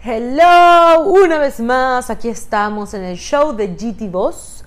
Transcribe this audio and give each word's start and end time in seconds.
Hello, 0.00 1.00
una 1.02 1.38
vez 1.38 1.58
más, 1.58 2.08
aquí 2.08 2.28
estamos 2.28 2.94
en 2.94 3.02
el 3.02 3.16
show 3.16 3.52
de 3.52 3.66
GT 3.66 4.08
Boss, 4.08 4.64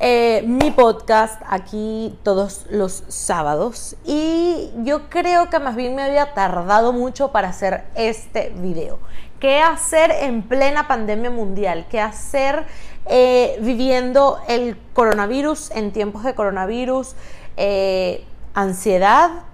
eh, 0.00 0.42
mi 0.44 0.72
podcast 0.72 1.40
aquí 1.46 2.18
todos 2.24 2.66
los 2.68 3.04
sábados 3.06 3.94
y 4.04 4.72
yo 4.78 5.08
creo 5.08 5.48
que 5.50 5.60
más 5.60 5.76
bien 5.76 5.94
me 5.94 6.02
había 6.02 6.34
tardado 6.34 6.92
mucho 6.92 7.30
para 7.30 7.50
hacer 7.50 7.84
este 7.94 8.48
video. 8.56 8.98
¿Qué 9.38 9.60
hacer 9.60 10.10
en 10.10 10.42
plena 10.42 10.88
pandemia 10.88 11.30
mundial? 11.30 11.86
¿Qué 11.88 12.00
hacer 12.00 12.64
eh, 13.06 13.58
viviendo 13.60 14.40
el 14.48 14.76
coronavirus 14.94 15.70
en 15.70 15.92
tiempos 15.92 16.24
de 16.24 16.34
coronavirus? 16.34 17.14
Eh, 17.56 18.24
ansiedad, 18.52 19.44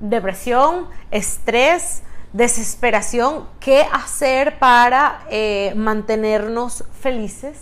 depresión, 0.00 0.88
estrés 1.12 2.02
desesperación, 2.32 3.48
qué 3.58 3.86
hacer 3.92 4.58
para 4.58 5.22
eh, 5.30 5.72
mantenernos 5.76 6.84
felices, 7.00 7.58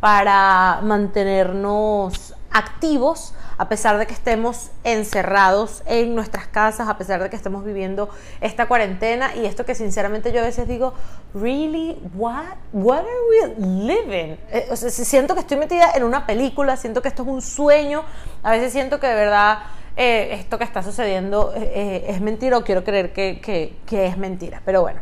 para 0.00 0.80
mantenernos 0.82 2.34
activos, 2.50 3.34
a 3.58 3.68
pesar 3.68 3.98
de 3.98 4.06
que 4.06 4.14
estemos 4.14 4.70
encerrados 4.84 5.82
en 5.86 6.14
nuestras 6.14 6.46
casas, 6.46 6.88
a 6.88 6.96
pesar 6.96 7.22
de 7.22 7.28
que 7.28 7.36
estemos 7.36 7.64
viviendo 7.64 8.08
esta 8.40 8.66
cuarentena 8.66 9.34
y 9.34 9.44
esto 9.44 9.64
que 9.66 9.74
sinceramente 9.74 10.32
yo 10.32 10.40
a 10.40 10.44
veces 10.44 10.66
digo, 10.66 10.94
really, 11.34 11.98
what, 12.14 12.44
what 12.72 13.00
are 13.00 13.06
we 13.30 13.54
living? 13.58 14.36
Eh, 14.50 14.68
o 14.70 14.76
sea, 14.76 14.90
siento 14.90 15.34
que 15.34 15.40
estoy 15.40 15.58
metida 15.58 15.92
en 15.94 16.04
una 16.04 16.26
película, 16.26 16.76
siento 16.76 17.02
que 17.02 17.08
esto 17.08 17.22
es 17.22 17.28
un 17.28 17.42
sueño, 17.42 18.04
a 18.42 18.50
veces 18.50 18.72
siento 18.72 19.00
que 19.00 19.06
de 19.06 19.14
verdad 19.14 19.58
eh, 19.96 20.34
esto 20.34 20.58
que 20.58 20.64
está 20.64 20.82
sucediendo 20.82 21.54
eh, 21.56 21.72
eh, 21.74 22.04
es 22.08 22.20
mentira 22.20 22.58
o 22.58 22.64
quiero 22.64 22.84
creer 22.84 23.14
que, 23.14 23.74
es 23.90 24.18
mentira. 24.18 24.60
Pero 24.64 24.82
bueno, 24.82 25.00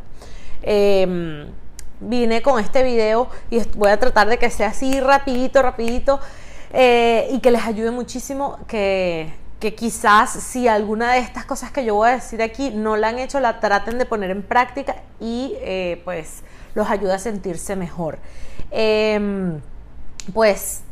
em, 0.62 1.48
vine 1.98 2.42
con 2.42 2.60
este 2.60 2.84
video 2.84 3.28
y 3.50 3.60
voy 3.76 3.90
a 3.90 3.98
tratar 3.98 4.28
de 4.28 4.38
que 4.38 4.50
sea 4.50 4.68
así 4.68 5.00
rapidito, 5.00 5.62
rapidito 5.62 6.20
y 6.72 7.38
que 7.40 7.50
les 7.52 7.64
ayude 7.64 7.92
muchísimo 7.92 8.58
que, 8.66 9.32
que 9.60 9.76
quizás 9.76 10.30
si 10.30 10.66
alguna 10.66 11.12
de 11.12 11.20
estas 11.20 11.44
cosas 11.44 11.70
que 11.70 11.84
yo 11.84 11.94
voy 11.94 12.08
a 12.08 12.12
decir 12.12 12.42
aquí 12.42 12.70
no 12.70 12.96
la 12.96 13.08
han 13.08 13.20
hecho, 13.20 13.38
la 13.38 13.60
traten 13.60 13.96
de 13.96 14.06
poner 14.06 14.30
en 14.30 14.42
práctica 14.42 14.96
y 15.20 15.54
pues 16.04 16.42
los 16.74 16.88
ayude 16.88 17.14
a 17.14 17.18
sentirse 17.18 17.76
mejor. 17.76 18.18
Em, 18.72 19.60
pues 20.32 20.82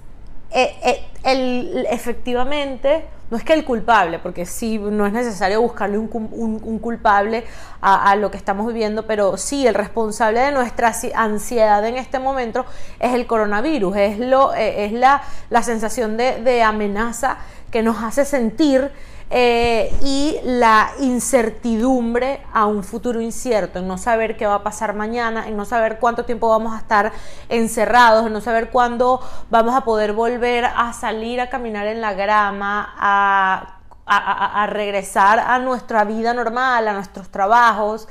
el, 0.52 1.86
efectivamente 1.90 3.04
no 3.32 3.38
es 3.38 3.44
que 3.44 3.54
el 3.54 3.64
culpable, 3.64 4.18
porque 4.18 4.44
sí, 4.44 4.78
no 4.78 5.06
es 5.06 5.12
necesario 5.14 5.62
buscarle 5.62 5.96
un, 5.96 6.78
culpable 6.82 7.44
a, 7.80 8.14
lo 8.16 8.30
que 8.30 8.36
estamos 8.36 8.66
viviendo, 8.66 9.06
pero 9.06 9.38
sí, 9.38 9.66
el 9.66 9.72
responsable 9.72 10.40
de 10.40 10.52
nuestra 10.52 10.92
ansiedad 11.14 11.82
en 11.86 11.96
este 11.96 12.18
momento 12.18 12.66
es 13.00 13.14
el 13.14 13.26
coronavirus, 13.26 13.96
es, 13.96 14.18
lo, 14.18 14.52
eh, 14.52 14.84
es 14.84 14.92
la, 14.92 15.22
la 15.48 15.62
sensación 15.62 16.18
de 16.18 16.62
amenaza 16.62 17.38
que 17.70 17.82
nos 17.82 18.02
hace 18.02 18.26
sentir 18.26 18.92
eh, 19.34 19.90
y 20.02 20.36
la 20.44 20.90
incertidumbre 21.00 22.42
a 22.52 22.66
un 22.66 22.84
futuro 22.84 23.18
incierto, 23.18 23.78
en 23.78 23.88
no 23.88 23.96
saber 23.96 24.36
qué 24.36 24.46
va 24.46 24.56
a 24.56 24.62
pasar 24.62 24.94
mañana, 24.94 25.48
en 25.48 25.56
no 25.56 25.64
saber 25.64 25.98
cuánto 25.98 26.26
tiempo 26.26 26.50
vamos 26.50 26.74
a 26.74 26.78
estar 26.78 27.12
encerrados, 27.48 28.26
en 28.26 28.34
no 28.34 28.42
saber 28.42 28.68
cuándo 28.68 29.22
vamos 29.48 29.74
a 29.74 29.84
poder 29.84 30.12
volver 30.12 30.66
a 30.66 30.92
salir 30.92 31.40
a 31.40 31.48
caminar 31.48 31.86
en 31.86 32.02
la 32.02 32.12
grama, 32.12 32.94
a, 32.98 33.78
a 34.04 34.66
regresar 34.66 35.38
a 35.38 35.58
nuestra 35.58 36.04
vida 36.04 36.34
normal, 36.34 36.86
a 36.86 36.92
nuestros 36.92 37.30
trabajos 37.30 38.08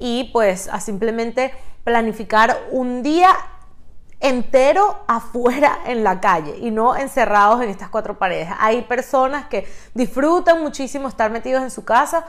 y 0.00 0.24
pues 0.32 0.66
a 0.66 0.80
simplemente 0.80 1.54
planificar 1.84 2.58
un 2.72 3.04
día 3.04 3.30
entero 4.20 5.04
afuera 5.06 5.80
en 5.86 6.04
la 6.04 6.20
calle 6.20 6.56
y 6.58 6.70
no 6.70 6.96
encerrados 6.96 7.62
en 7.62 7.68
estas 7.68 7.88
cuatro 7.88 8.18
paredes. 8.18 8.48
Hay 8.58 8.82
personas 8.82 9.46
que 9.46 9.66
disfrutan 9.94 10.62
muchísimo 10.62 11.08
estar 11.08 11.30
metidos 11.30 11.62
en 11.62 11.70
su 11.70 11.84
casa 11.84 12.24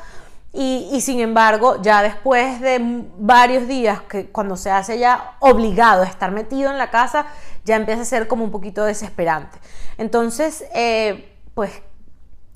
y, 0.52 1.02
sin 1.02 1.20
embargo 1.20 1.82
ya 1.82 2.02
después 2.02 2.62
de 2.62 2.80
varios 3.18 3.68
días 3.68 4.02
que 4.04 4.28
cuando 4.28 4.56
se 4.56 4.72
hace 4.72 4.98
ya 4.98 5.36
obligado 5.40 6.04
a 6.04 6.06
estar 6.06 6.32
metido 6.32 6.72
en 6.72 6.78
la 6.78 6.90
casa 6.92 7.26
ya 7.66 7.76
empieza 7.76 8.04
a 8.04 8.06
ser 8.06 8.28
como 8.28 8.44
un 8.44 8.52
poquito 8.52 8.86
desesperante. 8.86 9.58
Entonces, 9.98 10.64
eh, 10.74 11.34
pues 11.54 11.72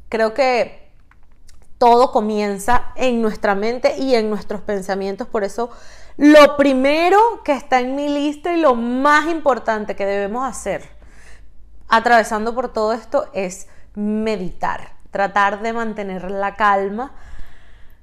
creo 0.08 0.34
que 0.34 0.90
todo 1.78 2.12
comienza 2.12 2.92
en 2.96 3.22
nuestra 3.22 3.56
mente 3.56 3.98
y 3.98 4.14
en 4.16 4.30
nuestros 4.30 4.62
pensamientos, 4.62 5.28
por 5.28 5.44
eso 5.44 5.72
lo 6.20 6.58
primero 6.58 7.18
que 7.46 7.54
está 7.54 7.80
en 7.80 7.96
mi 7.96 8.10
lista 8.10 8.54
y 8.54 8.60
lo 8.60 8.76
más 8.76 9.28
importante 9.28 9.96
que 9.96 10.06
debemos 10.06 10.46
hacer 10.46 10.84
atravesando 11.88 12.54
por 12.54 12.74
todo 12.74 12.92
esto 12.92 13.30
es 13.32 13.70
meditar, 13.96 14.92
tratar 15.12 15.62
de 15.62 15.72
mantener 15.72 16.30
la 16.30 16.58
calma, 16.58 17.14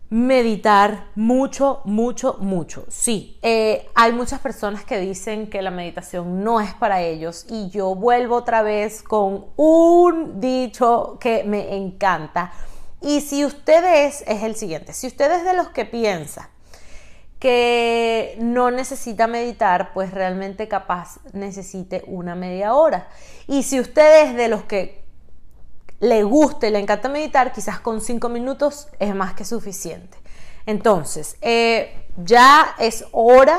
meditar 0.09 1.09
mucho, 1.15 1.83
mucho, 1.85 2.39
mucho. 2.41 2.87
Sí, 2.89 3.39
eh, 3.43 3.87
hay 3.95 4.15
muchas 4.15 4.41
personas 4.41 4.83
que 4.87 4.99
dicen 4.99 5.51
que 5.51 5.61
la 5.61 5.71
meditación 5.71 6.43
no 6.43 6.63
es 6.63 6.73
para 6.73 7.03
ellos 7.03 7.45
y 7.51 7.69
yo 7.69 7.95
vuelvo 7.95 8.37
otra 8.37 8.63
vez 8.63 9.03
con 9.03 9.45
un 9.57 10.41
dicho 10.41 11.19
que 11.21 11.45
me 11.45 11.77
encanta. 11.77 12.51
Y 13.03 13.21
si 13.21 13.45
ustedes 13.45 14.25
es 14.27 14.43
el 14.43 14.57
siguiente, 14.57 14.95
si 14.95 15.07
ustedes 15.07 15.45
de 15.45 15.53
los 15.53 15.69
que 15.69 15.85
piensan 15.85 16.56
que 17.39 18.37
no 18.41 18.71
necesita 18.71 19.27
meditar, 19.27 19.93
pues 19.93 20.11
realmente 20.13 20.69
capaz 20.69 21.19
necesite 21.33 22.03
una 22.07 22.35
media 22.35 22.75
hora. 22.75 23.09
Y 23.47 23.63
si 23.63 23.79
usted 23.79 24.25
es 24.25 24.37
de 24.37 24.49
los 24.49 24.63
que 24.65 25.05
le 26.01 26.23
gusta 26.23 26.67
y 26.67 26.71
le 26.71 26.79
encanta 26.79 27.09
meditar, 27.09 27.53
quizás 27.53 27.81
con 27.81 28.01
cinco 28.01 28.29
minutos 28.29 28.89
es 28.99 29.15
más 29.15 29.35
que 29.35 29.45
suficiente. 29.45 30.19
Entonces, 30.67 31.37
eh, 31.43 32.07
ya 32.17 32.75
es 32.79 33.05
hora 33.13 33.59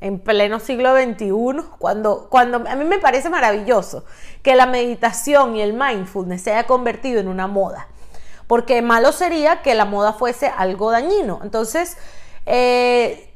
en 0.00 0.18
pleno 0.18 0.58
siglo 0.58 0.94
XXI, 0.96 1.30
cuando, 1.78 2.28
cuando 2.28 2.68
a 2.68 2.74
mí 2.74 2.84
me 2.84 2.98
parece 2.98 3.30
maravilloso 3.30 4.04
que 4.42 4.56
la 4.56 4.66
meditación 4.66 5.54
y 5.54 5.62
el 5.62 5.74
mindfulness 5.74 6.42
se 6.42 6.52
haya 6.52 6.66
convertido 6.66 7.20
en 7.20 7.28
una 7.28 7.46
moda, 7.46 7.86
porque 8.48 8.82
malo 8.82 9.12
sería 9.12 9.62
que 9.62 9.76
la 9.76 9.84
moda 9.84 10.12
fuese 10.12 10.48
algo 10.48 10.90
dañino. 10.90 11.40
Entonces, 11.44 11.96
eh, 12.46 13.28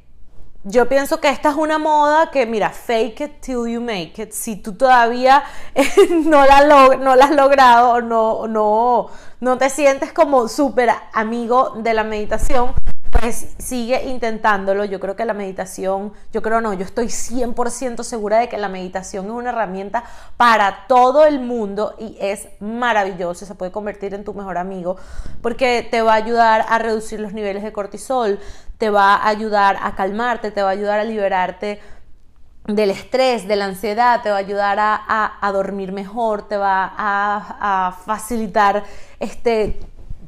yo 0.69 0.89
pienso 0.89 1.21
que 1.21 1.29
esta 1.29 1.51
es 1.51 1.57
una 1.57 1.79
moda 1.79 2.33
que, 2.33 2.45
mira, 2.45 2.71
fake 2.71 3.21
it 3.21 3.41
till 3.41 3.69
you 3.69 3.81
make 3.81 4.21
it. 4.21 4.33
Si 4.33 4.57
tú 4.57 4.73
todavía 4.75 5.45
no, 6.25 6.45
la 6.45 6.97
no 6.97 7.15
la 7.15 7.25
has 7.25 7.31
logrado 7.31 8.01
no, 8.01 8.49
no, 8.49 9.07
no 9.39 9.59
te 9.59 9.71
sientes 9.71 10.13
como 10.13 10.49
súper 10.49 10.91
amigo 11.13 11.75
de 11.77 11.95
la 11.95 12.03
meditación, 12.03 12.75
pues 13.21 13.55
sigue 13.59 14.05
intentándolo. 14.09 14.85
Yo 14.85 15.01
creo 15.01 15.17
que 15.17 15.25
la 15.25 15.35
meditación, 15.35 16.13
yo 16.33 16.43
creo 16.43 16.61
no, 16.61 16.73
yo 16.75 16.85
estoy 16.85 17.07
100% 17.07 18.03
segura 18.03 18.39
de 18.39 18.49
que 18.49 18.59
la 18.59 18.69
meditación 18.69 19.27
es 19.27 19.31
una 19.31 19.51
herramienta 19.51 20.05
para 20.37 20.87
todo 20.87 21.25
el 21.25 21.41
mundo 21.41 21.95
y 21.99 22.17
es 22.21 22.49
maravilloso, 22.61 23.47
se 23.47 23.55
puede 23.55 23.73
convertir 23.73 24.15
en 24.15 24.25
tu 24.25 24.35
mejor 24.35 24.59
amigo 24.59 24.97
porque 25.43 25.87
te 25.91 26.03
va 26.03 26.13
a 26.13 26.17
ayudar 26.17 26.67
a 26.69 26.79
reducir 26.79 27.21
los 27.21 27.33
niveles 27.33 27.63
de 27.63 27.73
cortisol, 27.73 28.39
te 28.79 28.91
va 28.91 29.15
a 29.15 29.29
ayudar 29.29 29.79
a 29.81 29.95
calmarte, 29.95 30.51
te 30.51 30.63
va 30.63 30.69
a 30.69 30.73
ayudar 30.73 31.01
a 31.01 31.05
liberarte 31.05 31.81
del 32.67 32.91
estrés, 32.91 33.47
de 33.47 33.57
la 33.57 33.67
ansiedad, 33.67 34.23
te 34.23 34.31
va 34.31 34.37
a 34.37 34.41
ayudar 34.41 34.79
a, 34.81 35.53
dormir 35.53 35.93
mejor, 35.93 36.49
te 36.49 36.57
va 36.57 36.93
a, 36.97 37.89
a 37.89 37.93
facilitar 37.93 38.83
este 39.21 39.79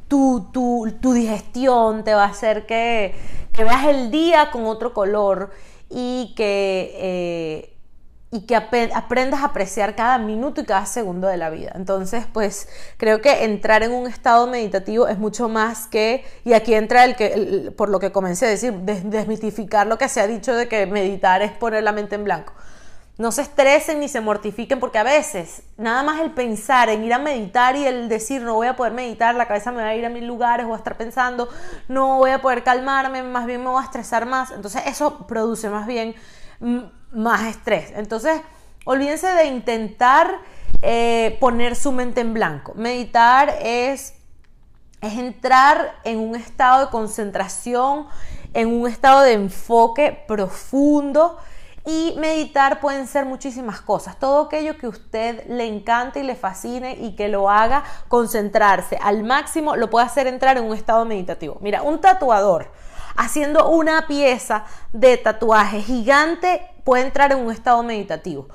tu, 0.08 0.48
tu, 0.52 1.12
digestión, 1.12 2.02
te 2.02 2.14
va 2.14 2.24
a 2.24 2.28
hacer 2.28 2.66
que, 2.66 3.14
veas 3.56 3.86
el 3.86 4.10
día 4.10 4.50
con 4.50 4.66
otro 4.66 4.94
color 4.94 5.50
y 5.90 6.32
que, 6.36 6.92
eh, 6.94 7.77
y 8.30 8.42
que 8.42 8.56
aprendas 8.56 9.40
a 9.40 9.46
apreciar 9.46 9.94
cada 9.94 10.18
minuto 10.18 10.60
y 10.60 10.64
cada 10.64 10.84
segundo 10.84 11.28
de 11.28 11.38
la 11.38 11.48
vida. 11.48 11.72
Entonces, 11.74 12.26
pues 12.32 12.68
creo 12.98 13.22
que 13.22 13.44
entrar 13.44 13.82
en 13.82 13.92
un 13.92 14.06
estado 14.06 14.46
meditativo 14.46 15.08
es 15.08 15.18
mucho 15.18 15.48
más 15.48 15.86
que, 15.86 16.24
y 16.44 16.52
aquí 16.52 16.74
entra 16.74 17.04
el 17.04 17.16
que, 17.16 17.72
por 17.76 17.88
lo 17.88 18.00
que 18.00 18.12
comencé 18.12 18.46
a 18.46 18.50
decir, 18.50 18.72
desmitificar 18.74 19.86
lo 19.86 19.96
que 19.96 20.08
se 20.08 20.20
ha 20.20 20.26
dicho 20.26 20.54
de 20.54 20.68
que 20.68 20.86
meditar 20.86 21.40
es 21.42 21.52
poner 21.52 21.82
la 21.82 21.92
mente 21.92 22.16
en 22.16 22.24
blanco 22.24 22.52
no 23.18 23.32
se 23.32 23.42
estresen 23.42 23.98
ni 23.98 24.08
se 24.08 24.20
mortifiquen 24.20 24.78
porque 24.78 24.98
a 24.98 25.02
veces 25.02 25.64
nada 25.76 26.04
más 26.04 26.20
el 26.20 26.30
pensar 26.30 26.88
en 26.88 27.02
ir 27.02 27.12
a 27.12 27.18
meditar 27.18 27.74
y 27.74 27.84
el 27.84 28.08
decir 28.08 28.42
no 28.42 28.54
voy 28.54 28.68
a 28.68 28.76
poder 28.76 28.92
meditar, 28.92 29.34
la 29.34 29.48
cabeza 29.48 29.72
me 29.72 29.82
va 29.82 29.88
a 29.88 29.94
ir 29.96 30.06
a 30.06 30.08
mil 30.08 30.24
lugares, 30.24 30.64
voy 30.64 30.74
a 30.74 30.78
estar 30.78 30.96
pensando, 30.96 31.48
no 31.88 32.18
voy 32.18 32.30
a 32.30 32.40
poder 32.40 32.62
calmarme, 32.62 33.24
más 33.24 33.46
bien 33.46 33.60
me 33.60 33.70
voy 33.70 33.82
a 33.82 33.84
estresar 33.84 34.24
más. 34.24 34.52
Entonces 34.52 34.82
eso 34.86 35.26
produce 35.26 35.68
más 35.68 35.88
bien 35.88 36.14
más 37.12 37.46
estrés. 37.46 37.92
Entonces 37.96 38.40
olvídense 38.84 39.26
de 39.26 39.46
intentar 39.46 40.38
eh, 40.82 41.36
poner 41.40 41.76
su 41.76 41.92
mente 41.92 42.20
en 42.20 42.34
blanco. 42.34 42.72
Meditar 42.74 43.56
es, 43.60 44.14
es 45.00 45.18
entrar 45.18 45.96
en 46.04 46.18
un 46.18 46.36
estado 46.36 46.86
de 46.86 46.90
concentración 46.90 48.06
en 48.54 48.68
un 48.68 48.88
estado 48.88 49.22
de 49.22 49.32
enfoque 49.32 50.24
profundo. 50.26 51.38
Y 51.84 52.14
meditar 52.18 52.80
pueden 52.80 53.06
ser 53.06 53.24
muchísimas 53.24 53.80
cosas. 53.80 54.18
Todo 54.18 54.42
aquello 54.42 54.76
que 54.76 54.84
a 54.84 54.90
usted 54.90 55.46
le 55.46 55.66
encante 55.66 56.20
y 56.20 56.22
le 56.22 56.34
fascine 56.34 56.98
y 57.00 57.16
que 57.16 57.28
lo 57.28 57.48
haga 57.48 57.82
concentrarse 58.08 58.98
al 59.02 59.24
máximo, 59.24 59.74
lo 59.74 59.88
puede 59.88 60.04
hacer 60.04 60.26
entrar 60.26 60.58
en 60.58 60.64
un 60.64 60.76
estado 60.76 61.06
meditativo. 61.06 61.56
Mira, 61.62 61.80
un 61.82 61.98
tatuador 62.00 62.70
haciendo 63.16 63.70
una 63.70 64.06
pieza 64.06 64.64
de 64.92 65.16
tatuaje 65.16 65.80
gigante 65.80 66.60
puede 66.88 67.02
entrar 67.02 67.32
en 67.32 67.40
un 67.40 67.52
estado 67.52 67.82
meditativo. 67.82 68.48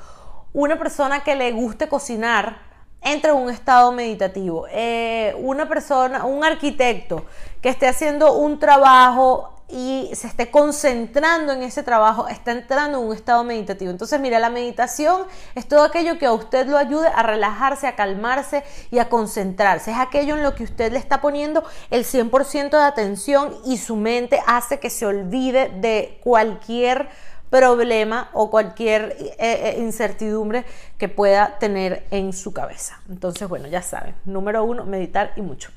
Una 0.53 0.79
persona 0.79 1.23
que 1.23 1.35
le 1.35 1.51
guste 1.51 1.87
cocinar 1.87 2.57
entra 2.99 3.29
en 3.29 3.37
un 3.37 3.51
estado 3.51 3.91
meditativo. 3.91 4.65
Eh, 4.71 5.35
una 5.37 5.69
persona, 5.69 6.25
un 6.25 6.43
arquitecto 6.43 7.27
que 7.61 7.69
esté 7.69 7.87
haciendo 7.87 8.33
un 8.33 8.57
trabajo 8.57 9.53
y 9.69 10.09
se 10.13 10.25
esté 10.25 10.49
concentrando 10.49 11.53
en 11.53 11.61
ese 11.61 11.83
trabajo, 11.83 12.27
está 12.27 12.53
entrando 12.53 12.99
en 12.99 13.07
un 13.07 13.15
estado 13.15 13.43
meditativo. 13.43 13.91
Entonces, 13.91 14.19
mira, 14.19 14.39
la 14.39 14.49
meditación 14.49 15.21
es 15.53 15.67
todo 15.67 15.83
aquello 15.83 16.17
que 16.17 16.25
a 16.25 16.33
usted 16.33 16.65
lo 16.65 16.79
ayude 16.79 17.09
a 17.09 17.21
relajarse, 17.21 17.85
a 17.85 17.95
calmarse 17.95 18.63
y 18.89 18.97
a 18.97 19.09
concentrarse. 19.09 19.91
Es 19.91 19.97
aquello 19.99 20.35
en 20.35 20.41
lo 20.41 20.55
que 20.55 20.63
usted 20.63 20.91
le 20.91 20.97
está 20.97 21.21
poniendo 21.21 21.63
el 21.91 22.03
100% 22.03 22.71
de 22.71 22.83
atención 22.83 23.55
y 23.63 23.77
su 23.77 23.95
mente 23.95 24.41
hace 24.47 24.79
que 24.79 24.89
se 24.89 25.05
olvide 25.05 25.69
de 25.69 26.19
cualquier 26.23 27.09
problema 27.53 28.29
o 28.33 28.49
cualquier 28.49 29.15
eh, 29.19 29.35
eh, 29.37 29.75
incertidumbre 29.77 30.65
que 30.97 31.07
pueda 31.07 31.59
tener 31.59 32.03
en 32.09 32.33
su 32.33 32.51
cabeza. 32.51 32.99
Entonces, 33.07 33.47
bueno, 33.47 33.67
ya 33.67 33.83
saben, 33.83 34.15
número 34.25 34.63
uno, 34.63 34.85
meditar 34.85 35.33
y 35.35 35.43
mucho. 35.43 35.69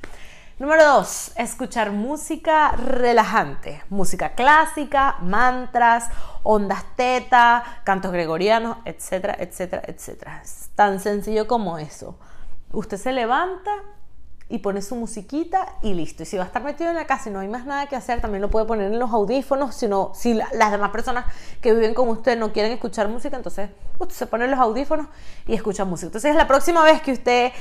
Número 0.59 0.87
dos, 0.87 1.33
escuchar 1.37 1.91
música 1.91 2.71
relajante, 2.71 3.83
música 3.91 4.31
clásica, 4.31 5.17
mantras, 5.21 6.09
ondas 6.45 6.83
teta, 6.97 7.63
cantos 7.85 8.11
gregorianos, 8.11 8.79
etcétera, 8.87 9.37
etcétera, 9.39 9.83
etcétera. 9.87 10.41
Es 10.43 10.71
tan 10.75 10.99
sencillo 10.99 11.47
como 11.47 11.77
eso. 11.77 12.17
Usted 12.73 12.97
se 12.97 13.13
levanta, 13.13 13.71
y 14.49 14.59
pone 14.59 14.81
su 14.81 14.95
musiquita 14.95 15.75
y 15.83 15.95
listo. 15.95 16.23
Y 16.23 16.27
si 16.27 16.37
va 16.37 16.45
a 16.45 16.47
estar 16.47 16.63
metido 16.63 16.91
en 16.91 16.97
la 16.97 17.07
casa 17.07 17.29
y 17.29 17.33
no 17.33 17.41
hay 17.41 17.49
más 17.49 17.67
nada 17.67 17.87
que 17.87 17.97
hacer, 17.97 18.21
también 18.21 18.43
lo 18.43 18.51
puede 18.51 18.67
poner 18.67 18.93
en 18.93 18.99
los 18.99 19.11
audífonos. 19.11 19.75
Sino, 19.75 20.13
si 20.15 20.35
las 20.35 20.71
demás 20.71 20.91
personas 20.91 21.27
que 21.61 21.75
viven 21.75 21.95
con 21.95 22.09
usted 22.09 22.39
no 22.39 22.53
quieren 22.53 22.73
escuchar 22.73 23.09
música, 23.09 23.37
entonces 23.37 23.71
usted 23.99 24.15
se 24.15 24.27
pone 24.27 24.47
los 24.47 24.61
audífonos 24.61 25.09
y 25.47 25.55
escucha 25.55 25.85
música. 25.85 26.07
Entonces, 26.07 26.35
la 26.37 26.47
próxima 26.47 26.85
vez 26.85 27.03
que 27.03 27.13
usted 27.13 27.53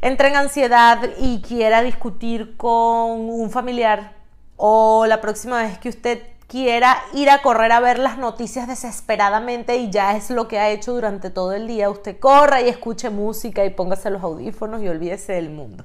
entre 0.00 0.28
en 0.28 0.36
ansiedad 0.36 1.00
y 1.18 1.40
quiera 1.40 1.82
discutir 1.82 2.56
con 2.56 3.10
un 3.30 3.50
familiar, 3.50 4.12
o 4.56 5.06
la 5.06 5.20
próxima 5.20 5.62
vez 5.62 5.78
que 5.78 5.88
usted 5.88 6.22
quiera 6.46 6.96
ir 7.14 7.30
a 7.30 7.42
correr 7.42 7.72
a 7.72 7.80
ver 7.80 7.98
las 7.98 8.18
noticias 8.18 8.68
desesperadamente 8.68 9.76
y 9.76 9.90
ya 9.90 10.16
es 10.16 10.30
lo 10.30 10.46
que 10.46 10.58
ha 10.58 10.70
hecho 10.70 10.92
durante 10.92 11.30
todo 11.30 11.52
el 11.52 11.66
día, 11.66 11.90
usted 11.90 12.18
corra 12.18 12.60
y 12.60 12.68
escuche 12.68 13.10
música 13.10 13.64
y 13.64 13.70
póngase 13.70 14.10
los 14.10 14.22
audífonos 14.22 14.82
y 14.82 14.88
olvídese 14.88 15.32
del 15.32 15.50
mundo. 15.50 15.84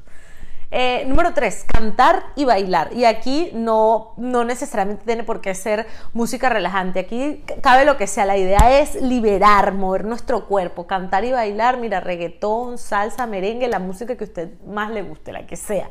Eh, 0.72 1.04
número 1.08 1.34
tres, 1.34 1.66
cantar 1.68 2.26
y 2.36 2.46
bailar. 2.46 2.94
Y 2.94 3.06
aquí 3.06 3.50
no, 3.54 4.14
no 4.18 4.44
necesariamente 4.44 5.04
tiene 5.04 5.24
por 5.24 5.42
qué 5.42 5.56
ser 5.56 5.88
música 6.14 6.48
relajante. 6.50 7.00
Aquí 7.00 7.44
cabe 7.62 7.86
lo 7.86 7.98
que 7.98 8.06
sea. 8.06 8.26
La 8.26 8.38
idea 8.38 8.80
es 8.80 9.02
liberar, 9.02 9.74
mover 9.74 10.06
nuestro 10.06 10.46
cuerpo, 10.46 10.86
cantar 10.86 11.26
y 11.26 11.32
bailar. 11.32 11.78
Mira, 11.78 12.00
reggaetón, 12.00 12.78
salsa, 12.78 13.26
merengue, 13.26 13.68
la 13.68 13.80
música 13.80 14.16
que 14.16 14.24
a 14.24 14.28
usted 14.28 14.62
más 14.68 14.92
le 14.92 15.02
guste, 15.02 15.32
la 15.32 15.48
que 15.48 15.56
sea. 15.56 15.90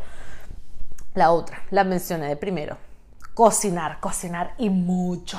La 1.14 1.32
otra, 1.32 1.62
la 1.70 1.82
mencioné 1.82 2.28
de 2.28 2.36
primero. 2.36 2.76
Cocinar, 3.34 3.98
cocinar 4.00 4.54
y 4.58 4.70
mucho. 4.70 5.38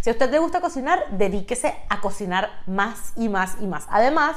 Si 0.00 0.10
a 0.10 0.12
usted 0.12 0.30
le 0.30 0.38
gusta 0.38 0.60
cocinar, 0.60 1.04
dedíquese 1.10 1.74
a 1.88 2.00
cocinar 2.00 2.50
más 2.66 3.12
y 3.16 3.28
más 3.28 3.56
y 3.60 3.66
más. 3.66 3.86
Además, 3.90 4.36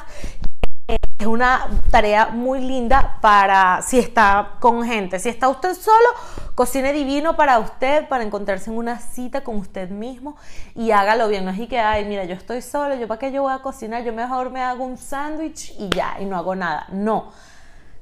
es 0.88 1.28
una 1.28 1.68
tarea 1.90 2.28
muy 2.28 2.60
linda 2.60 3.18
para 3.22 3.82
si 3.82 3.98
está 3.98 4.58
con 4.60 4.84
gente. 4.86 5.20
Si 5.20 5.30
está 5.30 5.50
usted 5.50 5.74
solo, 5.74 6.10
cocine 6.54 6.94
divino 6.94 7.36
para 7.36 7.58
usted, 7.60 8.08
para 8.08 8.24
encontrarse 8.24 8.70
en 8.70 8.78
una 8.78 9.00
cita 9.00 9.44
con 9.44 9.56
usted 9.56 9.90
mismo 9.90 10.36
y 10.76 10.92
hágalo 10.92 11.28
bien. 11.28 11.46
No 11.46 11.52
es 11.52 11.68
que, 11.68 11.80
ay, 11.80 12.06
mira, 12.06 12.26
yo 12.26 12.36
estoy 12.36 12.62
solo, 12.62 12.96
yo 12.96 13.08
para 13.08 13.20
qué 13.20 13.32
yo 13.32 13.44
voy 13.44 13.54
a 13.54 13.60
cocinar, 13.60 14.04
yo 14.04 14.14
mejor 14.14 14.52
me 14.52 14.62
hago 14.62 14.84
un 14.84 14.98
sándwich 14.98 15.74
y 15.80 15.90
ya, 15.90 16.18
y 16.20 16.26
no 16.26 16.38
hago 16.38 16.56
nada. 16.56 16.88
No. 16.92 17.32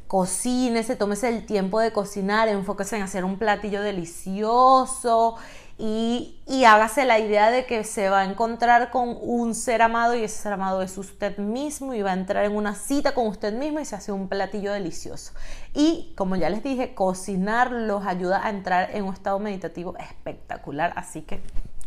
Cocínese, 0.07 0.95
tómese 0.95 1.29
el 1.29 1.45
tiempo 1.45 1.79
de 1.79 1.91
cocinar, 1.91 2.47
enfóquese 2.47 2.97
en 2.97 3.03
hacer 3.03 3.23
un 3.23 3.39
platillo 3.39 3.81
delicioso 3.81 5.37
y, 5.77 6.39
hágase 6.65 7.03
la 7.03 7.19
idea 7.19 7.51
de 7.51 7.65
que 7.65 7.83
se 7.83 8.09
va 8.09 8.21
a 8.21 8.25
encontrar 8.25 8.89
con 8.89 9.17
un 9.21 9.53
ser 9.53 9.81
amado 9.81 10.15
y 10.15 10.23
ese 10.23 10.43
ser 10.43 10.53
amado 10.53 10.81
es 10.81 10.97
usted 10.97 11.37
mismo 11.37 11.93
y 11.93 12.01
va 12.01 12.11
a 12.11 12.13
entrar 12.13 12.45
en 12.45 12.55
una 12.55 12.73
cita 12.75 13.13
con 13.13 13.27
usted 13.27 13.53
mismo 13.53 13.79
y 13.79 13.85
se 13.85 13.95
hace 13.95 14.11
un 14.11 14.29
platillo 14.29 14.71
delicioso. 14.71 15.33
Y 15.73 16.13
como 16.15 16.35
ya 16.35 16.49
les 16.49 16.63
dije, 16.63 16.93
cocinar 16.93 17.71
los 17.71 18.05
ayuda 18.05 18.45
a 18.45 18.49
entrar 18.49 18.91
en 18.93 19.03
un 19.03 19.13
estado 19.13 19.39
meditativo 19.39 19.97
espectacular, 19.97 20.93
así 20.95 21.21
que 21.23 21.41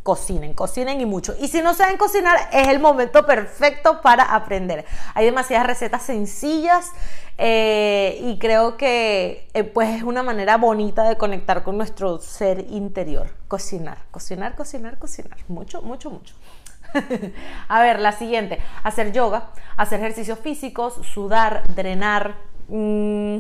cocinen, 0.07 0.55
cocinen 0.55 1.01
y 1.01 1.05
mucho. 1.05 1.35
Y 1.41 1.49
si 1.49 1.61
no 1.63 1.75
saben 1.75 1.97
cocinar, 1.97 2.39
es 2.53 2.69
el 2.69 2.79
momento 2.79 3.27
perfecto 3.27 4.01
para 4.03 4.23
aprender. 4.37 4.85
Hay 5.15 5.25
demasiadas 5.25 5.67
recetas 5.67 6.05
sencillas 6.05 6.93
eh, 7.39 8.21
y 8.23 8.39
creo 8.39 8.77
que 8.77 9.49
eh, 9.53 9.65
pues 9.65 9.97
es 9.97 10.05
una 10.05 10.23
manera 10.23 10.59
bonita 10.59 11.03
de 11.09 11.17
conectar 11.17 11.65
con 11.65 11.77
nuestro 11.77 12.21
ser 12.21 12.67
interior. 12.71 13.35
Cocinar, 13.49 13.99
cocinar, 14.13 14.55
cocinar, 14.55 14.97
cocinar. 14.97 15.39
Mucho, 15.49 15.83
mucho, 15.83 16.09
mucho. 16.11 16.37
A 17.69 17.83
ver, 17.83 17.99
la 17.99 18.13
siguiente. 18.13 18.61
Hacer 18.85 19.11
yoga, 19.11 19.51
hacer 19.77 19.99
ejercicios 19.99 20.39
físicos, 20.39 21.01
sudar, 21.03 21.65
drenar, 21.75 22.37
mm, 22.69 23.39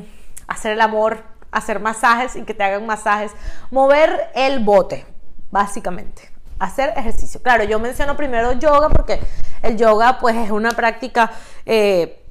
hacer 0.48 0.72
el 0.72 0.80
amor, 0.80 1.22
hacer 1.52 1.78
masajes 1.78 2.34
y 2.34 2.42
que 2.42 2.54
te 2.54 2.64
hagan 2.64 2.86
masajes. 2.86 3.30
Mover 3.70 4.30
el 4.34 4.64
bote, 4.64 5.06
básicamente 5.52 6.35
hacer 6.58 6.92
ejercicio. 6.96 7.40
Claro, 7.42 7.64
yo 7.64 7.78
menciono 7.78 8.16
primero 8.16 8.52
yoga 8.52 8.88
porque 8.88 9.20
el 9.62 9.76
yoga 9.76 10.18
pues 10.18 10.36
es 10.36 10.50
una 10.50 10.70
práctica 10.70 11.30
eh, 11.64 12.22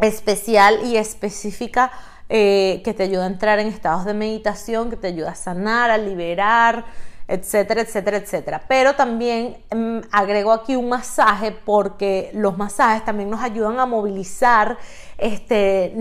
especial 0.00 0.80
y 0.84 0.96
específica 0.96 1.90
eh, 2.28 2.80
que 2.84 2.94
te 2.94 3.04
ayuda 3.04 3.24
a 3.24 3.26
entrar 3.26 3.58
en 3.58 3.66
estados 3.68 4.04
de 4.04 4.14
meditación, 4.14 4.90
que 4.90 4.96
te 4.96 5.08
ayuda 5.08 5.32
a 5.32 5.34
sanar, 5.34 5.90
a 5.90 5.98
liberar, 5.98 6.84
etcétera, 7.26 7.82
etcétera, 7.82 8.16
etcétera. 8.16 8.62
Pero 8.68 8.94
también 8.94 9.56
mm, 9.74 9.98
agrego 10.10 10.52
aquí 10.52 10.76
un 10.76 10.88
masaje 10.88 11.52
porque 11.52 12.30
los 12.34 12.56
masajes 12.56 13.04
también 13.04 13.30
nos 13.30 13.42
ayudan 13.42 13.78
a 13.78 13.86
movilizar 13.86 14.78
este, 15.18 15.92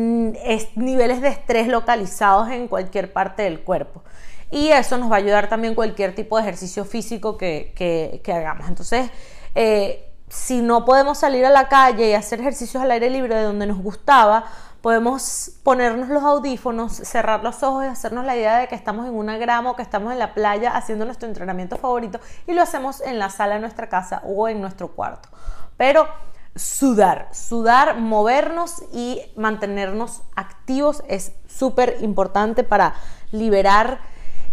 niveles 0.75 1.21
de 1.21 1.29
estrés 1.29 1.67
localizados 1.67 2.49
en 2.49 2.67
cualquier 2.67 3.11
parte 3.11 3.43
del 3.43 3.59
cuerpo 3.61 4.03
y 4.51 4.69
eso 4.69 4.97
nos 4.97 5.11
va 5.11 5.15
a 5.15 5.19
ayudar 5.19 5.47
también 5.47 5.75
cualquier 5.75 6.15
tipo 6.15 6.37
de 6.37 6.43
ejercicio 6.43 6.85
físico 6.85 7.37
que, 7.37 8.21
hagamos. 8.27 8.67
Entonces, 8.67 9.11
eh, 9.55 10.11
si 10.27 10.61
no 10.61 10.85
podemos 10.85 11.17
salir 11.17 11.45
a 11.45 11.49
la 11.49 11.67
calle 11.67 12.09
y 12.09 12.13
hacer 12.13 12.39
ejercicios 12.39 12.81
al 12.81 12.91
aire 12.91 13.09
libre 13.09 13.35
de 13.35 13.43
donde 13.43 13.67
nos 13.67 13.79
gustaba, 13.79 14.45
podemos 14.81 15.51
ponernos 15.63 16.09
los 16.09 16.23
audífonos, 16.23 16.93
cerrar 16.93 17.43
los 17.43 17.63
ojos 17.63 17.83
y 17.85 17.87
hacernos 17.87 18.25
la 18.25 18.35
idea 18.35 18.57
de 18.57 18.67
que 18.67 18.75
estamos 18.75 19.07
en 19.07 19.13
una 19.13 19.37
grama 19.37 19.71
o 19.71 19.75
que 19.75 19.81
estamos 19.81 20.11
en 20.13 20.19
la 20.19 20.33
playa 20.33 20.75
haciendo 20.75 21.05
nuestro 21.05 21.27
entrenamiento 21.27 21.77
favorito 21.77 22.19
y 22.47 22.53
lo 22.53 22.61
hacemos 22.61 23.01
en 23.01 23.19
la 23.19 23.29
sala 23.29 23.55
de 23.55 23.61
nuestra 23.61 23.89
casa 23.89 24.21
o 24.23 24.47
en 24.47 24.61
nuestro 24.61 24.89
cuarto. 24.89 25.29
Pero 25.77 26.07
sudar, 26.55 27.29
sudar, 27.33 27.99
movernos 27.99 28.83
y 28.93 29.21
mantenernos 29.35 30.21
activos 30.35 31.03
es 31.07 31.33
súper 31.47 31.97
importante 32.01 32.63
para 32.63 32.95
liberar 33.31 33.99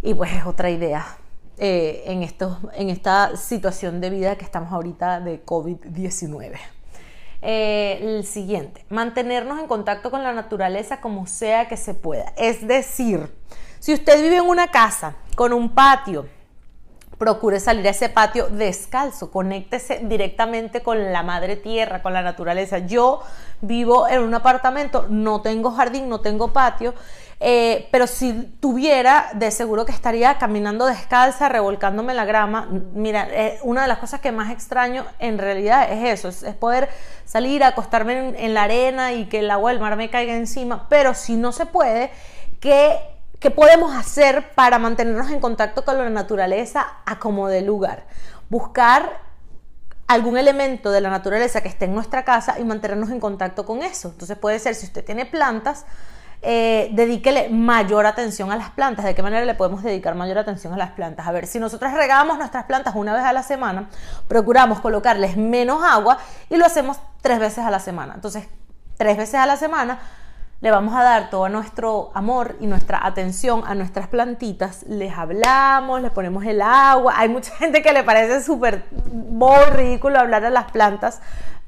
y 0.07 0.15
pues 0.15 0.33
es 0.33 0.47
otra 0.47 0.71
idea 0.71 1.05
eh, 1.59 2.05
en, 2.07 2.23
en 2.23 2.91
esta 2.91 3.37
situación 3.37 4.01
de 4.01 4.09
vida 4.11 4.37
que 4.37 4.45
estamos 4.45 4.73
ahorita 4.73 5.19
de 5.19 5.45
COVID-19. 5.45 6.53
Eh, 7.43 7.99
el 8.01 8.25
siguiente, 8.25 8.87
mantenernos 8.89 9.59
en 9.59 9.67
contacto 9.67 10.13
con 10.13 10.23
la 10.23 10.33
naturaleza 10.33 11.01
como 11.01 11.27
sea 11.27 11.67
que 11.67 11.77
se 11.77 11.93
pueda. 11.95 12.33
Es 12.37 12.67
decir, 12.69 13.35
si 13.81 13.95
usted 13.95 14.23
vive 14.23 14.37
en 14.37 14.47
una 14.47 14.69
casa 14.69 15.17
con 15.35 15.53
un 15.53 15.71
patio, 15.71 16.29
procure 17.19 17.59
salir 17.59 17.87
a 17.89 17.91
ese 17.91 18.09
patio 18.09 18.47
descalzo, 18.49 19.33
conéctese 19.33 20.03
directamente 20.05 20.85
con 20.85 21.13
la 21.13 21.25
madre 21.25 21.57
tierra, 21.57 22.01
con 22.01 22.13
la 22.13 22.23
naturaleza. 22.23 22.79
Yo 22.79 23.23
vivo 23.61 24.07
en 24.07 24.23
un 24.23 24.35
apartamento, 24.35 25.07
no 25.09 25.41
tengo 25.43 25.73
jardín, 25.73 26.09
no 26.09 26.21
tengo 26.21 26.53
patio 26.53 26.95
eh, 27.38 27.88
pero 27.93 28.07
si 28.07 28.33
tuviera, 28.61 29.28
de 29.35 29.50
seguro 29.50 29.85
que 29.85 29.93
estaría 29.93 30.38
caminando 30.38 30.87
descalza, 30.87 31.49
revolcándome 31.49 32.14
la 32.14 32.25
grama. 32.25 32.69
Mira, 32.95 33.28
eh, 33.31 33.59
una 33.62 33.83
de 33.83 33.88
las 33.88 33.99
cosas 33.99 34.21
que 34.21 34.33
más 34.33 34.50
extraño 34.50 35.05
en 35.19 35.38
realidad 35.38 35.93
es 35.93 36.25
eso, 36.25 36.28
es, 36.47 36.55
poder 36.55 36.88
salir, 37.25 37.62
acostarme 37.62 38.43
en, 38.43 38.55
la 38.55 38.62
arena 38.62 39.12
y 39.12 39.26
que 39.26 39.40
el 39.40 39.50
agua 39.50 39.71
del 39.71 39.81
mar 39.81 39.97
me 39.97 40.09
caiga 40.09 40.35
encima. 40.35 40.87
Pero 40.88 41.14
si 41.14 41.37
no 41.37 41.52
se 41.52 41.66
puede, 41.66 42.11
que 42.61 42.99
¿Qué 43.38 43.50
podemos 43.50 43.95
hacer 43.95 44.55
para 44.55 44.78
mantenernos 44.78 45.31
en 45.31 45.40
contacto 45.40 45.85
con 45.85 45.99
la 45.99 46.09
naturaleza 46.09 46.87
a 47.05 47.19
como 47.19 47.49
de 47.49 47.61
lugar? 47.61 48.07
Buscar 48.49 49.21
algún 50.07 50.38
elemento 50.38 50.90
de 50.90 51.02
la 51.02 51.11
naturaleza 51.11 51.61
que 51.61 51.69
esté 51.69 51.85
en 51.85 51.95
nuestra 51.95 52.25
casa 52.25 52.59
y 52.59 52.64
mantenernos 52.64 53.11
en 53.11 53.21
contacto 53.21 53.66
con 53.66 53.83
eso. 53.83 54.09
Entonces 54.09 54.38
puede 54.38 54.59
ser, 54.59 54.75
si 54.75 54.87
usted 54.87 55.05
tiene 55.05 55.26
plantas, 55.26 55.85
eh, 56.43 56.90
dedíquele 56.93 57.49
mayor 57.49 58.07
atención 58.07 58.52
a 58.52 58.57
las 58.57 58.71
plantas. 58.71 59.05
¿De 59.05 59.14
qué 59.14 59.23
manera 59.23 59.45
le 59.45 59.55
podemos 59.55 59.83
dedicar 59.83 60.14
mayor 60.14 60.38
atención 60.38 60.73
a 60.73 60.76
las 60.76 60.93
plantas? 60.93 61.26
A 61.26 61.33
ver, 61.33 61.47
si 61.47 61.59
nosotros 61.59 61.93
regamos 61.93 62.38
nuestras 62.38 62.64
plantas 62.64 62.95
una 62.95 63.14
vez 63.14 63.25
a 63.25 63.33
la 63.33 63.43
semana, 63.43 63.88
procuramos 64.28 64.81
colocarles 64.81 65.37
menos 65.37 65.83
agua 65.83 66.19
y 66.50 66.57
lo 66.57 66.66
hacemos 66.66 66.99
tres 67.23 67.38
veces 67.38 67.64
a 67.64 67.71
la 67.71 67.81
semana. 67.81 68.14
Entonces, 68.14 68.49
tres 68.97 69.16
veces 69.16 69.37
a 69.37 69.47
la 69.47 69.57
semana 69.57 69.99
le 70.61 70.71
vamos 70.71 70.95
a 70.95 71.02
dar 71.02 71.28
todo 71.28 71.49
nuestro 71.50 72.11
amor 72.14 72.57
y 72.61 72.66
nuestra 72.66 73.07
atención 73.07 73.62
a 73.66 73.75
nuestras 73.75 74.09
plantitas, 74.09 74.85
les 74.88 75.12
hablamos, 75.12 76.00
les 76.00 76.11
ponemos 76.11 76.45
el 76.45 76.62
agua. 76.62 77.14
Hay 77.16 77.28
mucha 77.28 77.55
gente 77.59 77.83
que 77.83 77.93
le 77.93 78.05
parece 78.05 78.43
súper 78.43 78.85
ridículo 79.73 80.19
hablar 80.19 80.45
a 80.45 80.50
las 80.50 80.71
plantas, 80.71 81.21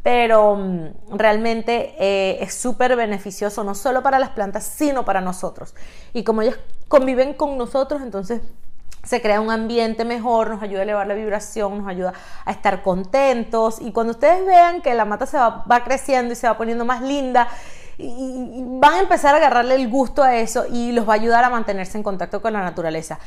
pero 0.09 0.57
mm, 0.57 1.19
realmente 1.19 1.95
eh, 1.99 2.39
es 2.41 2.55
súper 2.55 2.97
beneficioso 2.97 3.63
no 3.63 3.75
solo 3.75 4.03
para 4.03 4.19
las 4.19 4.31
plantas, 4.31 4.65
sino 4.65 5.05
para 5.05 5.21
nosotros. 5.21 5.75
Y 6.15 6.25
como 6.25 6.41
ellas 6.41 6.57
conviven 6.89 7.35
con 7.35 7.59
nosotros, 7.59 8.01
entonces 8.01 8.41
se 9.05 9.21
crea 9.21 9.39
un 9.43 9.51
ambiente 9.51 10.07
mejor, 10.07 10.49
nos 10.49 10.63
ayuda 10.63 10.81
a 10.81 10.83
elevar 10.85 11.07
la 11.07 11.13
vibración, 11.13 11.77
nos 11.77 11.89
ayuda 11.89 12.15
a 12.47 12.51
estar 12.53 12.83
contentos. 12.83 13.83
Y 13.83 13.93
cuando 13.93 14.13
ustedes 14.13 14.47
vean 14.47 14.81
que 14.81 14.95
la 14.95 15.05
mata 15.05 15.27
se 15.27 15.37
va, 15.37 15.85
creciendo 15.85 16.33
y 16.33 16.37
se 16.37 16.49
va 16.49 16.57
poniendo 16.57 16.87
más 16.87 17.03
linda, 17.03 17.47
van 17.99 18.95
a 18.95 19.01
empezar 19.01 19.35
a 19.35 19.37
agarrarle 19.37 19.75
el 19.75 19.91
gusto 19.91 20.23
a 20.23 20.37
eso 20.37 20.65
y 20.73 20.93
los 20.93 21.07
va 21.07 21.13
a 21.13 21.17
ayudar 21.17 21.45
a 21.45 21.51
mantenerse 21.51 21.99
en 21.99 22.03
contacto 22.03 22.41
con 22.41 22.55
la 22.55 22.63
naturaleza. 22.63 23.19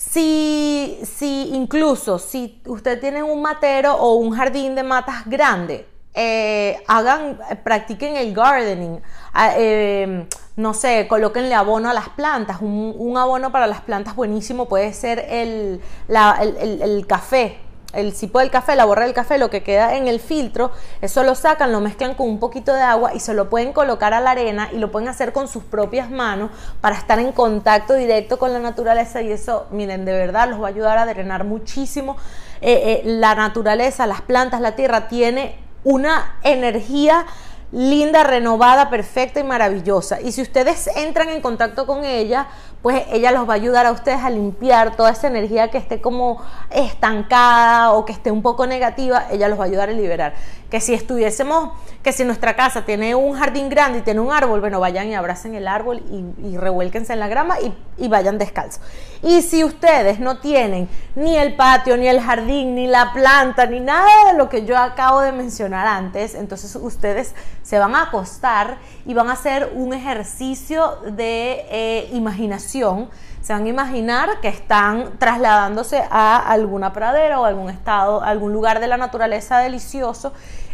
Si, 0.00 0.98
si 1.04 1.50
incluso 1.52 2.18
si 2.18 2.62
usted 2.64 2.98
tiene 2.98 3.22
un 3.22 3.42
matero 3.42 3.92
o 3.96 4.14
un 4.14 4.30
jardín 4.30 4.74
de 4.74 4.82
matas 4.82 5.26
grande, 5.26 5.86
eh, 6.14 6.82
hagan, 6.88 7.38
practiquen 7.62 8.16
el 8.16 8.32
gardening, 8.32 9.02
ah, 9.34 9.52
eh, 9.58 10.26
no 10.56 10.72
sé, 10.72 11.06
colóquenle 11.06 11.54
abono 11.54 11.90
a 11.90 11.92
las 11.92 12.08
plantas, 12.08 12.62
un, 12.62 13.14
abono 13.18 13.52
para 13.52 13.66
las 13.66 13.82
plantas 13.82 14.16
buenísimo 14.16 14.70
puede 14.70 14.94
ser 14.94 15.18
el, 15.28 15.82
el 16.08 17.06
café, 17.06 17.58
el 17.92 18.12
cipo 18.14 18.38
del 18.38 18.50
café, 18.50 18.76
la 18.76 18.84
borra 18.84 19.04
del 19.04 19.14
café, 19.14 19.38
lo 19.38 19.50
que 19.50 19.62
queda 19.62 19.96
en 19.96 20.08
el 20.08 20.20
filtro, 20.20 20.70
eso 21.00 21.22
lo 21.22 21.34
sacan, 21.34 21.72
lo 21.72 21.80
mezclan 21.80 22.14
con 22.14 22.28
un 22.28 22.38
poquito 22.38 22.72
de 22.74 22.82
agua 22.82 23.14
y 23.14 23.20
se 23.20 23.34
lo 23.34 23.50
pueden 23.50 23.72
colocar 23.72 24.14
a 24.14 24.20
la 24.20 24.32
arena 24.32 24.68
y 24.72 24.78
lo 24.78 24.90
pueden 24.90 25.08
hacer 25.08 25.32
con 25.32 25.48
sus 25.48 25.64
propias 25.64 26.10
manos 26.10 26.50
para 26.80 26.96
estar 26.96 27.18
en 27.18 27.32
contacto 27.32 27.94
directo 27.94 28.38
con 28.38 28.52
la 28.52 28.58
naturaleza 28.58 29.22
y 29.22 29.32
eso, 29.32 29.66
miren, 29.70 30.04
de 30.04 30.12
verdad 30.12 30.48
los 30.48 30.60
va 30.60 30.66
a 30.66 30.70
ayudar 30.70 30.98
a 30.98 31.06
drenar 31.06 31.44
muchísimo. 31.44 32.16
Eh, 32.60 32.72
eh, 32.72 33.02
la 33.04 33.34
naturaleza, 33.34 34.06
las 34.06 34.20
plantas, 34.20 34.60
la 34.60 34.76
tierra 34.76 35.08
tiene 35.08 35.56
una 35.82 36.36
energía 36.42 37.26
linda, 37.72 38.24
renovada, 38.24 38.90
perfecta 38.90 39.40
y 39.40 39.44
maravillosa. 39.44 40.20
Y 40.20 40.32
si 40.32 40.42
ustedes 40.42 40.88
entran 40.96 41.28
en 41.28 41.40
contacto 41.40 41.86
con 41.86 42.04
ella, 42.04 42.48
pues 42.82 43.04
ella 43.10 43.30
los 43.30 43.48
va 43.48 43.54
a 43.54 43.56
ayudar 43.56 43.86
a 43.86 43.92
ustedes 43.92 44.20
a 44.20 44.30
limpiar 44.30 44.96
toda 44.96 45.10
esa 45.10 45.26
energía 45.26 45.68
que 45.68 45.78
esté 45.78 46.00
como 46.00 46.42
estancada 46.70 47.92
o 47.92 48.04
que 48.04 48.12
esté 48.12 48.30
un 48.30 48.42
poco 48.42 48.66
negativa, 48.66 49.26
ella 49.30 49.48
los 49.48 49.58
va 49.58 49.64
a 49.64 49.66
ayudar 49.66 49.90
a 49.90 49.92
liberar. 49.92 50.34
Que 50.70 50.80
si 50.80 50.94
estuviésemos, 50.94 51.72
que 52.02 52.12
si 52.12 52.24
nuestra 52.24 52.54
casa 52.54 52.84
tiene 52.84 53.14
un 53.14 53.34
jardín 53.34 53.68
grande 53.68 53.98
y 53.98 54.02
tiene 54.02 54.20
un 54.20 54.32
árbol, 54.32 54.60
bueno, 54.60 54.78
vayan 54.80 55.08
y 55.08 55.14
abracen 55.14 55.54
el 55.54 55.66
árbol 55.66 56.02
y, 56.42 56.56
revuélquense 56.56 57.12
en 57.12 57.20
la 57.20 57.28
grama 57.28 57.60
y, 57.60 57.74
y 57.98 58.08
vayan 58.08 58.38
descalzos. 58.38 58.80
Y 59.22 59.42
si 59.42 59.64
ustedes 59.64 60.20
no 60.20 60.38
tienen 60.38 60.88
ni 61.14 61.36
el 61.36 61.56
patio, 61.56 61.96
ni 61.96 62.06
el 62.06 62.20
jardín, 62.20 62.74
ni 62.74 62.86
la 62.86 63.12
planta, 63.12 63.66
ni 63.66 63.80
nada 63.80 64.08
de 64.30 64.38
lo 64.38 64.48
que 64.48 64.64
yo 64.64 64.78
acabo 64.78 65.20
de 65.20 65.32
mencionar 65.32 65.86
antes, 65.86 66.34
entonces 66.34 66.76
ustedes 66.76 67.34
se 67.62 67.78
van 67.78 67.94
a 67.94 68.02
acostar 68.04 68.78
y 69.04 69.14
van 69.14 69.28
a 69.28 69.32
hacer 69.32 69.72
un 69.74 69.92
ejercicio 69.92 70.98
de 71.06 71.66
eh, 71.70 72.10
imaginación. 72.12 73.10
Se 73.40 73.52
van 73.52 73.64
a 73.64 73.68
imaginar 73.68 74.40
que 74.40 74.48
están 74.48 75.18
trasladándose 75.18 76.02
a 76.10 76.36
alguna 76.36 76.92
pradera 76.92 77.40
o 77.40 77.44
algún 77.44 77.70
estado, 77.70 78.22
algún 78.22 78.52
lugar 78.52 78.80
de 78.80 78.86
la 78.86 78.96
naturaleza 78.96 79.58
delicioso 79.58 80.32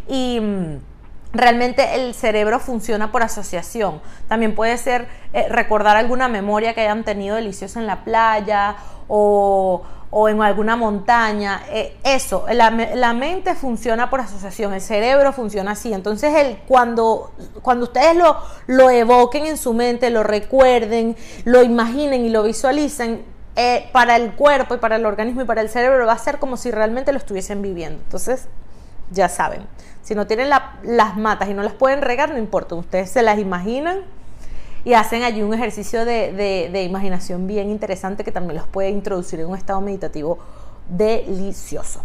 y 0.09 0.41
mm, 0.41 0.79
realmente 1.33 1.95
el 1.95 2.15
cerebro 2.15 2.59
funciona 2.59 3.13
por 3.13 3.23
asociación. 3.23 4.01
También 4.29 4.55
puede 4.55 4.77
ser 4.79 5.07
eh, 5.33 5.47
recordar 5.49 5.97
alguna 5.97 6.29
memoria 6.29 6.75
que 6.75 6.81
hayan 6.81 7.05
tenido 7.05 7.37
deliciosa 7.37 7.81
en 7.81 7.87
la 7.87 8.05
playa 8.05 8.77
o, 9.09 9.83
o 10.11 10.29
en 10.29 10.41
alguna 10.41 10.77
montaña. 10.77 11.63
Eh, 11.71 11.97
eso, 12.05 12.47
la, 12.53 13.13
mente 13.13 13.55
funciona 13.55 14.09
por 14.11 14.21
asociación, 14.21 14.73
el 14.75 14.81
cerebro 14.81 15.33
funciona 15.33 15.73
así. 15.73 15.93
Entonces, 15.93 16.35
el, 16.35 16.59
cuando, 16.67 17.33
cuando 17.63 17.85
ustedes 17.85 18.17
lo, 18.17 18.37
lo 18.67 18.91
evoquen 18.91 19.47
en 19.47 19.57
su 19.57 19.75
mente, 19.75 20.11
lo 20.11 20.23
recuerden, 20.23 21.17
lo 21.45 21.63
imaginen 21.63 22.25
y 22.25 22.31
lo 22.31 22.43
visualicen, 22.43 23.25
eh, 23.59 23.89
para 23.91 24.17
el 24.17 24.35
cuerpo 24.35 24.75
y 24.75 24.79
para 24.79 24.97
el 24.97 25.07
organismo 25.07 25.41
y 25.41 25.45
para 25.47 25.63
el 25.63 25.71
cerebro 25.71 26.07
va 26.07 26.13
a 26.13 26.19
ser 26.19 26.39
como 26.39 26.59
si 26.59 26.71
realmente 26.71 27.11
lo 27.13 27.19
estuviesen 27.19 27.63
viviendo. 27.63 28.03
Entonces, 28.03 28.49
ya 29.11 29.31
saben, 29.31 29.67
si 30.03 30.15
no 30.15 30.27
tienen 30.27 30.51
las 30.51 31.17
matas 31.17 31.49
y 31.49 31.55
no 31.55 31.63
las 31.63 31.73
pueden 31.73 32.03
regar, 32.03 32.31
no 32.31 32.39
importa, 32.39 32.75
ustedes 32.75 33.11
se 33.11 33.23
las 33.23 33.39
imaginan 33.39 34.03
y 34.87 34.95
hacen 34.95 35.25
allí 35.25 35.43
un 35.43 35.53
ejercicio 35.53 36.05
de, 36.05 36.85
imaginación 36.89 37.49
bien 37.49 37.71
interesante 37.71 38.23
que 38.23 38.31
también 38.31 38.57
los 38.57 38.69
puede 38.69 38.89
introducir 38.89 39.41
en 39.41 39.49
un 39.49 39.57
estado 39.57 39.81
meditativo 39.81 40.39
delicioso. 40.89 42.05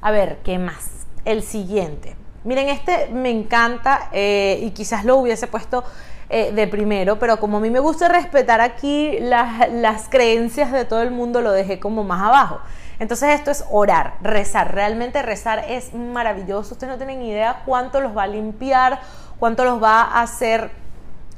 A 0.00 0.10
ver, 0.12 0.38
¿qué 0.42 0.58
más? 0.58 0.88
El 1.26 1.42
siguiente. 1.42 2.16
Miren, 2.44 2.70
este 2.70 3.08
me 3.12 3.28
encanta 3.28 4.08
eh, 4.12 4.58
y 4.62 4.70
quizás 4.70 5.04
lo 5.04 5.18
hubiese 5.18 5.46
puesto 5.46 5.84
eh, 6.30 6.52
de 6.52 6.66
primero, 6.68 7.18
pero 7.18 7.38
como 7.38 7.58
a 7.58 7.60
mí 7.60 7.68
me 7.68 7.80
gusta 7.80 8.08
respetar 8.08 8.62
aquí 8.62 9.18
las, 9.20 9.70
las 9.70 10.08
creencias 10.08 10.72
de 10.72 10.86
todo 10.86 11.02
el 11.02 11.10
mundo, 11.10 11.42
lo 11.42 11.52
dejé 11.52 11.80
como 11.80 12.02
más 12.02 12.22
abajo. 12.22 12.60
Entonces 12.98 13.28
esto 13.38 13.50
es 13.50 13.62
orar, 13.70 14.14
rezar. 14.22 14.74
Realmente 14.74 15.20
rezar 15.20 15.66
es 15.68 15.92
maravilloso. 15.92 16.72
Ustedes 16.72 16.94
no 16.94 16.96
tienen 16.96 17.20
idea 17.20 17.60
cuánto 17.66 18.00
los 18.00 18.16
va 18.16 18.22
a 18.22 18.26
limpiar, 18.26 19.00
cuánto 19.38 19.66
los 19.66 19.82
va 19.82 20.00
a 20.00 20.22
hacer 20.22 20.81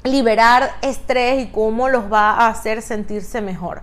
liberar 0.04 0.70
estrés 0.82 1.42
y 1.42 1.46
cómo 1.46 1.88
los 1.88 2.12
va 2.12 2.32
a 2.32 2.49
hacer 2.49 2.82
sentirse 2.82 3.40
mejor. 3.40 3.80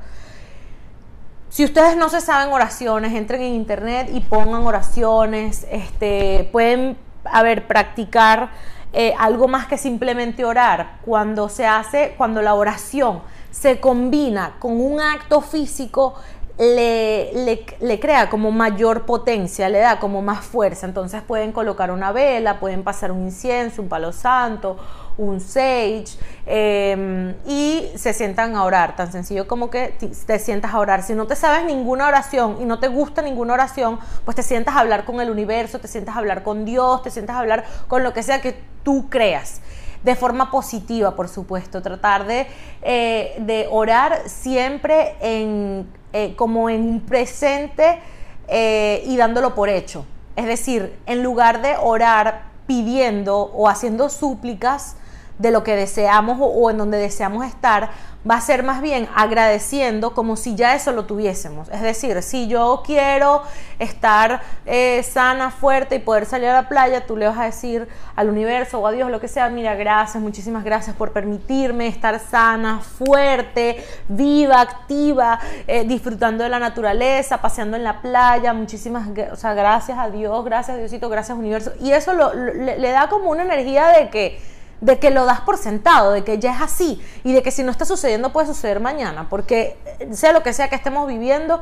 Si 1.49 1.65
ustedes 1.65 1.97
no 1.97 2.09
se 2.09 2.21
saben 2.21 2.53
oraciones, 2.53 3.13
entren 3.13 3.41
en 3.41 3.53
internet 3.55 4.09
y 4.13 4.21
pongan 4.21 4.65
oraciones. 4.65 5.65
Este, 5.69 6.47
pueden, 6.51 6.95
a 7.25 7.41
ver, 7.43 7.67
practicar 7.67 8.51
eh, 8.93 9.13
algo 9.17 9.47
más 9.47 9.65
que 9.65 9.77
simplemente 9.77 10.45
orar. 10.45 10.99
Cuando 11.03 11.49
se 11.49 11.65
hace, 11.65 12.13
cuando 12.17 12.41
la 12.41 12.53
oración 12.53 13.21
se 13.49 13.79
combina 13.79 14.53
con 14.59 14.79
un 14.79 15.01
acto 15.01 15.41
físico, 15.41 16.13
le, 16.57 17.31
le, 17.33 17.65
le, 17.79 17.99
crea 17.99 18.29
como 18.29 18.51
mayor 18.51 19.05
potencia, 19.07 19.67
le 19.67 19.79
da 19.79 19.99
como 19.99 20.21
más 20.21 20.45
fuerza. 20.45 20.85
Entonces 20.85 21.23
pueden 21.23 21.51
colocar 21.51 21.89
una 21.89 22.11
vela, 22.11 22.59
pueden 22.59 22.83
pasar 22.83 23.11
un 23.11 23.23
incienso, 23.23 23.81
un 23.81 23.89
palo 23.89 24.13
santo 24.13 24.77
un 25.17 25.39
sage 25.39 26.17
em, 26.45 27.35
y 27.45 27.89
se 27.95 28.13
sientan 28.13 28.55
a 28.55 28.63
orar, 28.63 28.95
tan 28.95 29.11
sencillo 29.11 29.47
como 29.47 29.69
que 29.69 29.95
te 30.25 30.39
sientas 30.39 30.73
a 30.73 30.79
orar. 30.79 31.03
Si 31.03 31.13
no 31.13 31.27
te 31.27 31.35
sabes 31.35 31.65
ninguna 31.65 32.07
oración 32.07 32.57
y 32.61 32.65
no 32.65 32.79
te 32.79 32.87
gusta 32.87 33.21
ninguna 33.21 33.53
oración, 33.53 33.99
pues 34.25 34.35
te 34.35 34.43
sientas 34.43 34.75
a 34.75 34.79
hablar 34.79 35.05
con 35.05 35.21
el 35.21 35.29
universo, 35.29 35.79
te 35.79 35.87
sientas 35.87 36.15
a 36.15 36.19
hablar 36.19 36.43
con 36.43 36.65
Dios, 36.65 37.03
te 37.03 37.11
sientas 37.11 37.35
a 37.35 37.39
hablar 37.39 37.65
con 37.87 38.03
lo 38.03 38.13
que 38.13 38.23
sea 38.23 38.41
que 38.41 38.59
tú 38.83 39.09
creas 39.09 39.61
de 40.03 40.15
forma 40.15 40.49
positiva, 40.49 41.15
por 41.15 41.27
supuesto, 41.27 41.81
tratar 41.81 42.25
de, 42.25 42.47
eh, 42.81 43.35
de 43.39 43.67
orar 43.69 44.23
siempre 44.25 45.15
en, 45.21 45.87
eh, 46.13 46.35
como 46.35 46.69
en 46.69 46.81
un 46.81 47.01
presente 47.01 47.99
eh, 48.47 49.03
y 49.05 49.15
dándolo 49.17 49.53
por 49.53 49.69
hecho. 49.69 50.05
Es 50.35 50.45
decir, 50.45 50.97
en 51.05 51.23
lugar 51.23 51.61
de 51.61 51.75
orar 51.77 52.45
pidiendo 52.65 53.37
o 53.37 53.67
haciendo 53.67 54.09
súplicas, 54.09 54.95
de 55.41 55.51
lo 55.51 55.63
que 55.63 55.75
deseamos 55.75 56.37
o, 56.39 56.69
en 56.69 56.77
donde 56.77 56.97
deseamos 56.97 57.45
estar, 57.45 57.89
va 58.29 58.35
a 58.35 58.41
ser 58.41 58.61
más 58.61 58.81
bien 58.81 59.09
agradeciendo 59.15 60.13
como 60.13 60.35
si 60.35 60.55
ya 60.55 60.75
eso 60.75 60.91
lo 60.91 61.05
tuviésemos. 61.05 61.69
Es 61.69 61.81
decir, 61.81 62.21
si 62.21 62.47
yo 62.47 62.83
quiero 62.85 63.41
estar 63.79 64.41
eh, 64.67 65.01
sana, 65.01 65.49
fuerte 65.49 65.95
y 65.95 65.99
poder 65.99 66.27
salir 66.27 66.49
a 66.49 66.53
la 66.53 66.69
playa, 66.69 67.07
tú 67.07 67.17
le 67.17 67.25
vas 67.25 67.39
a 67.39 67.45
decir 67.45 67.87
al 68.15 68.29
universo 68.29 68.79
o 68.79 68.85
a 68.85 68.91
Dios, 68.91 69.09
lo 69.09 69.19
que 69.19 69.27
sea, 69.27 69.49
mira, 69.49 69.73
gracias, 69.73 70.21
muchísimas 70.21 70.63
gracias 70.63 70.95
por 70.95 71.11
permitirme 71.11 71.87
estar 71.87 72.19
sana, 72.19 72.79
fuerte, 72.79 73.83
viva, 74.07 74.61
activa, 74.61 75.39
eh, 75.65 75.85
disfrutando 75.85 76.43
de 76.43 76.49
la 76.51 76.59
naturaleza, 76.59 77.41
paseando 77.41 77.75
en 77.75 77.83
la 77.83 78.01
playa, 78.01 78.53
muchísimas, 78.53 79.07
o 79.07 79.55
gracias 79.55 79.97
a 79.97 80.11
Dios, 80.11 80.45
gracias 80.45 80.77
Diosito, 80.77 81.09
gracias 81.09 81.35
universo. 81.35 81.71
Y 81.81 81.91
eso 81.91 82.13
le 82.13 82.91
da 82.91 83.09
como 83.09 83.31
una 83.31 83.41
energía 83.41 83.87
de 83.87 84.09
que 84.09 84.51
de 84.81 84.99
que 84.99 85.11
lo 85.11 85.25
das 85.25 85.41
por 85.41 85.57
sentado, 85.57 86.11
de 86.11 86.23
que 86.23 86.39
ya 86.39 86.55
es 86.55 86.61
así 86.61 87.01
y 87.23 87.33
de 87.33 87.43
que 87.43 87.51
si 87.51 87.63
no 87.63 87.71
está 87.71 87.85
sucediendo 87.85 88.33
puede 88.33 88.47
suceder 88.47 88.79
mañana, 88.79 89.27
porque 89.29 89.77
sea 90.11 90.33
lo 90.33 90.43
que 90.43 90.53
sea 90.53 90.69
que 90.69 90.75
estemos 90.75 91.07
viviendo, 91.07 91.61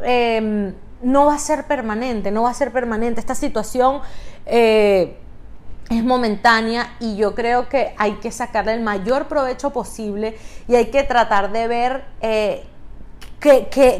em, 0.00 0.74
no 1.02 1.26
va 1.26 1.34
a 1.34 1.38
ser 1.38 1.64
permanente, 1.64 2.30
no 2.30 2.44
va 2.44 2.50
a 2.50 2.54
ser 2.54 2.72
permanente. 2.72 3.20
Esta 3.20 3.34
situación 3.34 4.00
eh, 4.46 5.18
es 5.90 6.04
momentánea 6.04 6.94
y 7.00 7.16
yo 7.16 7.34
creo 7.34 7.68
que 7.68 7.94
hay 7.98 8.14
que 8.14 8.30
sacarle 8.30 8.74
el 8.74 8.80
mayor 8.80 9.26
provecho 9.26 9.70
posible 9.70 10.38
y 10.68 10.76
hay 10.76 10.86
que 10.86 11.02
tratar 11.02 11.50
de 11.50 11.66
ver 11.66 12.04
eh, 12.20 12.64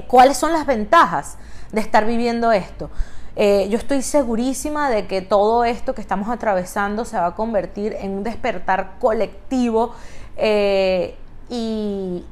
cuáles 0.07 0.37
son 0.37 0.53
las 0.53 0.67
ventajas 0.67 1.37
de 1.73 1.81
estar 1.81 2.07
viviendo 2.07 2.53
esto. 2.53 2.91
Eh, 3.35 3.69
yo 3.71 3.79
estoy 3.79 4.03
segurísima 4.03 4.91
de 4.91 5.07
que 5.07 5.23
todo 5.23 5.65
esto 5.65 5.95
que 5.95 6.03
estamos 6.03 6.29
atravesando 6.29 7.05
se 7.05 7.17
va 7.17 7.27
a 7.27 7.35
convertir 7.35 7.97
en 7.99 8.13
un 8.13 8.23
despertar 8.23 8.99
colectivo 8.99 9.95
eh, 10.37 11.17
y, 11.49 12.25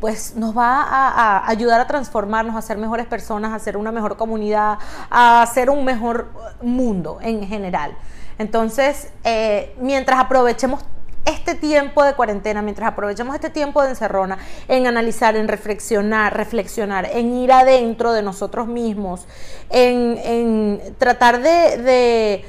pues 0.00 0.36
nos 0.36 0.56
va 0.56 0.82
a, 0.82 1.48
ayudar 1.48 1.80
a 1.80 1.86
transformarnos, 1.86 2.54
a 2.54 2.60
ser 2.60 2.76
mejores 2.76 3.06
personas, 3.06 3.52
a 3.52 3.58
ser 3.58 3.78
una 3.78 3.92
mejor 3.92 4.16
comunidad, 4.18 4.78
a 5.10 5.46
ser 5.52 5.70
un 5.70 5.84
mejor 5.84 6.28
mundo 6.60 7.18
en 7.22 7.46
general. 7.46 7.96
Entonces, 8.38 9.10
eh, 9.24 9.74
mientras 9.80 10.18
aprovechemos 10.18 10.84
este 11.26 11.54
tiempo 11.54 12.04
de 12.04 12.14
cuarentena, 12.14 12.62
mientras 12.62 12.88
aprovechemos 12.88 13.34
este 13.34 13.50
tiempo 13.50 13.82
de 13.82 13.90
encerrona, 13.90 14.38
en 14.68 14.86
analizar, 14.86 15.36
en 15.36 15.48
reflexionar, 15.48 16.36
reflexionar, 16.36 17.10
en 17.12 17.34
ir 17.34 17.52
adentro 17.52 18.12
de 18.12 18.22
nosotros 18.22 18.66
mismos, 18.68 19.26
en, 19.68 20.80
tratar 20.98 21.42
de, 21.42 22.44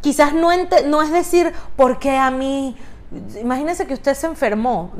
quizás 0.00 0.34
no, 0.34 0.50
no 0.86 1.02
es 1.02 1.10
decir, 1.10 1.52
¿por 1.74 1.98
qué 1.98 2.16
a 2.16 2.30
mí? 2.30 2.76
Imagínense 3.40 3.86
que 3.86 3.94
usted 3.94 4.14
se 4.14 4.26
enfermó, 4.26 4.92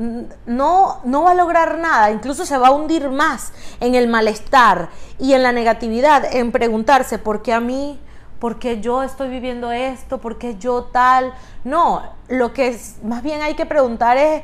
no, 0.45 0.99
no 1.03 1.23
va 1.23 1.31
a 1.31 1.35
lograr 1.35 1.79
nada, 1.79 2.11
incluso 2.11 2.45
se 2.45 2.57
va 2.57 2.67
a 2.67 2.71
hundir 2.71 3.09
más 3.09 3.53
en 3.79 3.95
el 3.95 4.07
malestar 4.07 4.89
y 5.19 5.33
en 5.33 5.41
la 5.41 5.51
negatividad, 5.51 6.35
en 6.35 6.51
preguntarse, 6.51 7.17
¿por 7.17 7.41
qué 7.41 7.53
a 7.53 7.59
mí? 7.59 7.99
Porque 8.43 8.81
yo 8.81 9.03
estoy 9.03 9.29
viviendo 9.29 9.71
esto, 9.71 10.17
porque 10.17 10.57
yo 10.57 10.83
tal. 10.91 11.33
No, 11.63 12.03
lo 12.27 12.51
que 12.51 12.77
más 13.01 13.23
bien 13.23 13.41
hay 13.41 13.53
que 13.53 13.65
preguntar 13.65 14.17
es, 14.17 14.43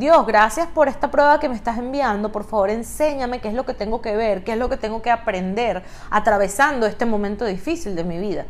Dios, 0.00 0.26
gracias 0.26 0.66
por 0.66 0.88
esta 0.88 1.08
prueba 1.08 1.38
que 1.38 1.48
me 1.48 1.54
estás 1.54 1.78
enviando, 1.78 2.32
por 2.32 2.42
favor 2.42 2.68
enséñame 2.68 3.38
qué 3.38 3.46
es 3.46 3.54
lo 3.54 3.64
que 3.64 3.74
tengo 3.74 4.02
que 4.02 4.16
ver, 4.16 4.42
qué 4.42 4.54
es 4.54 4.58
lo 4.58 4.68
que 4.68 4.76
tengo 4.76 5.02
que 5.02 5.12
aprender 5.12 5.84
atravesando 6.10 6.84
este 6.84 7.06
momento 7.06 7.44
difícil 7.44 7.94
de 7.94 8.02
mi 8.02 8.18
vida. 8.18 8.44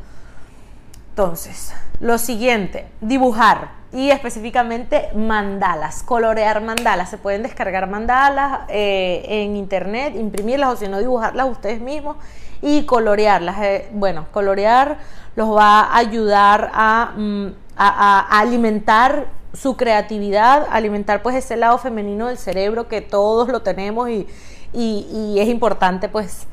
Entonces, 1.11 1.75
lo 2.01 2.17
siguiente, 2.17 2.87
dibujar 3.03 3.73
y 3.93 4.09
específicamente 4.11 5.11
mandalas, 5.15 6.03
colorear 6.03 6.63
mandalas. 6.63 7.11
Se 7.11 7.19
pueden 7.19 7.43
descargar 7.43 7.91
mandalas 7.91 8.61
eh, 8.69 9.23
en 9.29 9.55
internet, 9.55 10.15
imprimirlas 10.17 10.73
o 10.73 10.77
si 10.77 10.89
no 10.89 10.99
dibujarlas 10.99 11.47
ustedes 11.51 11.79
mismos 11.79 12.17
y 12.63 12.85
colorearlas. 12.85 13.63
Eh, 13.63 13.89
bueno, 13.93 14.27
colorear 14.33 14.99
los 15.35 15.55
va 15.55 15.81
a 15.81 15.99
ayudar 15.99 16.71
mm, 17.17 17.47
a, 17.77 18.39
alimentar 18.41 19.27
su 19.53 19.77
creatividad, 19.77 20.67
alimentar 20.71 21.23
pues 21.23 21.37
ese 21.37 21.57
lado 21.57 21.79
femenino 21.79 22.29
del 22.29 22.39
cerebro 22.39 22.89
que 22.89 23.01
todos 23.01 23.49
lo 23.49 23.63
tenemos 23.63 24.11
y, 24.11 24.27
y 24.73 25.37
es 25.39 25.49
importante 25.49 26.09
pues 26.09 26.47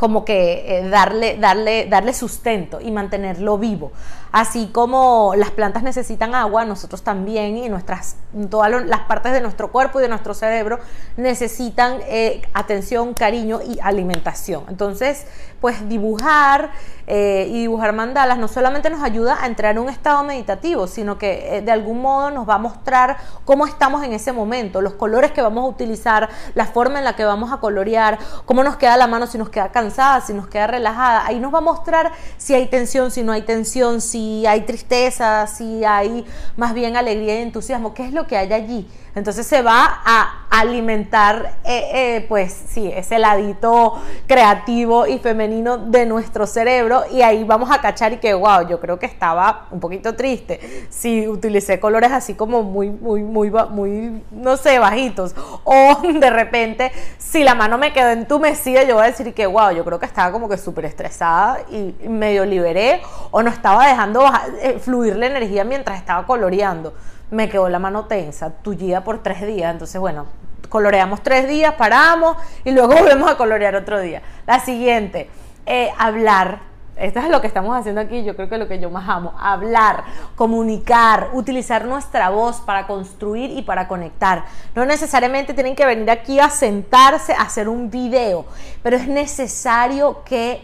como 0.00 0.24
que 0.24 0.78
eh, 0.78 0.88
darle, 0.88 1.36
darle, 1.36 1.86
darle 1.86 2.14
sustento 2.14 2.80
y 2.80 2.90
mantenerlo 2.90 3.58
vivo. 3.58 3.92
Así 4.32 4.68
como 4.68 5.32
las 5.36 5.50
plantas 5.50 5.82
necesitan 5.82 6.34
agua, 6.34 6.64
nosotros 6.64 7.02
también 7.02 7.56
y 7.56 7.68
nuestras, 7.68 8.16
todas 8.48 8.70
las 8.86 9.00
partes 9.00 9.32
de 9.32 9.40
nuestro 9.40 9.72
cuerpo 9.72 9.98
y 9.98 10.02
de 10.02 10.08
nuestro 10.08 10.34
cerebro 10.34 10.78
necesitan 11.16 11.98
eh, 12.06 12.42
atención, 12.54 13.12
cariño 13.14 13.60
y 13.60 13.80
alimentación. 13.80 14.64
Entonces, 14.68 15.26
pues 15.60 15.88
dibujar 15.88 16.70
eh, 17.06 17.48
y 17.50 17.62
dibujar 17.62 17.92
mandalas 17.92 18.38
no 18.38 18.46
solamente 18.46 18.88
nos 18.88 19.02
ayuda 19.02 19.42
a 19.42 19.46
entrar 19.46 19.72
en 19.72 19.82
un 19.82 19.88
estado 19.88 20.22
meditativo, 20.22 20.86
sino 20.86 21.18
que 21.18 21.60
de 21.64 21.72
algún 21.72 22.00
modo 22.00 22.30
nos 22.30 22.48
va 22.48 22.54
a 22.54 22.58
mostrar 22.58 23.16
cómo 23.44 23.66
estamos 23.66 24.04
en 24.04 24.12
ese 24.12 24.32
momento, 24.32 24.80
los 24.80 24.94
colores 24.94 25.32
que 25.32 25.42
vamos 25.42 25.64
a 25.64 25.66
utilizar, 25.66 26.28
la 26.54 26.66
forma 26.66 26.98
en 27.00 27.04
la 27.04 27.16
que 27.16 27.24
vamos 27.24 27.52
a 27.52 27.56
colorear, 27.56 28.18
cómo 28.46 28.62
nos 28.62 28.76
queda 28.76 28.96
la 28.96 29.08
mano 29.08 29.26
si 29.26 29.38
nos 29.38 29.48
queda 29.50 29.72
cansada, 29.72 30.20
si 30.20 30.32
nos 30.34 30.46
queda 30.46 30.68
relajada. 30.68 31.26
Ahí 31.26 31.40
nos 31.40 31.52
va 31.52 31.58
a 31.58 31.62
mostrar 31.62 32.12
si 32.36 32.54
hay 32.54 32.68
tensión, 32.68 33.10
si 33.10 33.22
no 33.22 33.32
hay 33.32 33.42
tensión, 33.42 34.00
si 34.00 34.19
si 34.20 34.46
hay 34.46 34.62
tristeza, 34.62 35.46
si 35.46 35.84
hay 35.84 36.26
más 36.56 36.74
bien 36.74 36.96
alegría 36.96 37.38
y 37.38 37.42
entusiasmo, 37.42 37.94
¿qué 37.94 38.04
es 38.04 38.12
lo 38.12 38.26
que 38.26 38.36
hay 38.36 38.52
allí? 38.52 38.86
Entonces 39.14 39.46
se 39.46 39.62
va 39.62 40.00
a 40.04 40.46
alimentar, 40.50 41.54
eh, 41.64 41.90
eh, 41.92 42.26
pues 42.28 42.52
sí, 42.52 42.90
ese 42.94 43.18
ladito 43.18 44.00
creativo 44.26 45.06
y 45.06 45.18
femenino 45.18 45.78
de 45.78 46.06
nuestro 46.06 46.46
cerebro 46.46 47.04
y 47.10 47.22
ahí 47.22 47.44
vamos 47.44 47.70
a 47.70 47.80
cachar 47.80 48.12
y 48.12 48.16
que, 48.18 48.34
wow, 48.34 48.68
yo 48.68 48.80
creo 48.80 48.98
que 48.98 49.06
estaba 49.06 49.66
un 49.70 49.80
poquito 49.80 50.14
triste 50.16 50.88
si 50.90 51.28
utilicé 51.28 51.78
colores 51.78 52.12
así 52.12 52.34
como 52.34 52.62
muy, 52.62 52.90
muy, 52.90 53.22
muy, 53.22 53.50
muy, 53.50 54.22
no 54.30 54.56
sé, 54.56 54.78
bajitos. 54.78 55.34
O 55.64 56.00
de 56.02 56.30
repente, 56.30 56.92
si 57.18 57.44
la 57.44 57.54
mano 57.54 57.78
me 57.78 57.92
quedó 57.92 58.10
entumecida, 58.10 58.82
yo 58.82 58.96
voy 58.96 59.04
a 59.04 59.06
decir 59.06 59.32
que, 59.34 59.46
wow, 59.46 59.70
yo 59.70 59.84
creo 59.84 59.98
que 59.98 60.06
estaba 60.06 60.32
como 60.32 60.48
que 60.48 60.56
súper 60.56 60.84
estresada 60.84 61.60
y 61.70 61.94
medio 62.08 62.44
liberé 62.44 63.02
o 63.30 63.42
no 63.42 63.50
estaba 63.50 63.86
dejando 63.86 64.24
eh, 64.62 64.78
fluir 64.80 65.16
la 65.16 65.26
energía 65.26 65.64
mientras 65.64 65.98
estaba 65.98 66.26
coloreando 66.26 66.92
me 67.30 67.48
quedó 67.48 67.68
la 67.68 67.78
mano 67.78 68.06
tensa, 68.06 68.50
tullida 68.50 69.04
por 69.04 69.22
tres 69.22 69.46
días. 69.46 69.72
Entonces, 69.72 70.00
bueno, 70.00 70.26
coloreamos 70.68 71.22
tres 71.22 71.48
días, 71.48 71.74
paramos 71.74 72.36
y 72.64 72.70
luego 72.70 72.94
volvemos 72.98 73.30
a 73.30 73.36
colorear 73.36 73.74
otro 73.76 74.00
día. 74.00 74.22
La 74.46 74.60
siguiente, 74.60 75.28
eh, 75.66 75.90
hablar. 75.98 76.70
Esto 76.96 77.20
es 77.20 77.30
lo 77.30 77.40
que 77.40 77.46
estamos 77.46 77.74
haciendo 77.74 78.02
aquí, 78.02 78.24
yo 78.24 78.36
creo 78.36 78.50
que 78.50 78.56
es 78.56 78.60
lo 78.60 78.68
que 78.68 78.78
yo 78.78 78.90
más 78.90 79.08
amo, 79.08 79.32
hablar, 79.40 80.04
comunicar, 80.36 81.30
utilizar 81.32 81.86
nuestra 81.86 82.28
voz 82.28 82.60
para 82.60 82.86
construir 82.86 83.50
y 83.56 83.62
para 83.62 83.88
conectar. 83.88 84.44
No 84.74 84.84
necesariamente 84.84 85.54
tienen 85.54 85.74
que 85.74 85.86
venir 85.86 86.10
aquí 86.10 86.40
a 86.40 86.50
sentarse 86.50 87.32
a 87.32 87.42
hacer 87.42 87.70
un 87.70 87.90
video, 87.90 88.44
pero 88.82 88.98
es 88.98 89.08
necesario 89.08 90.22
que 90.24 90.60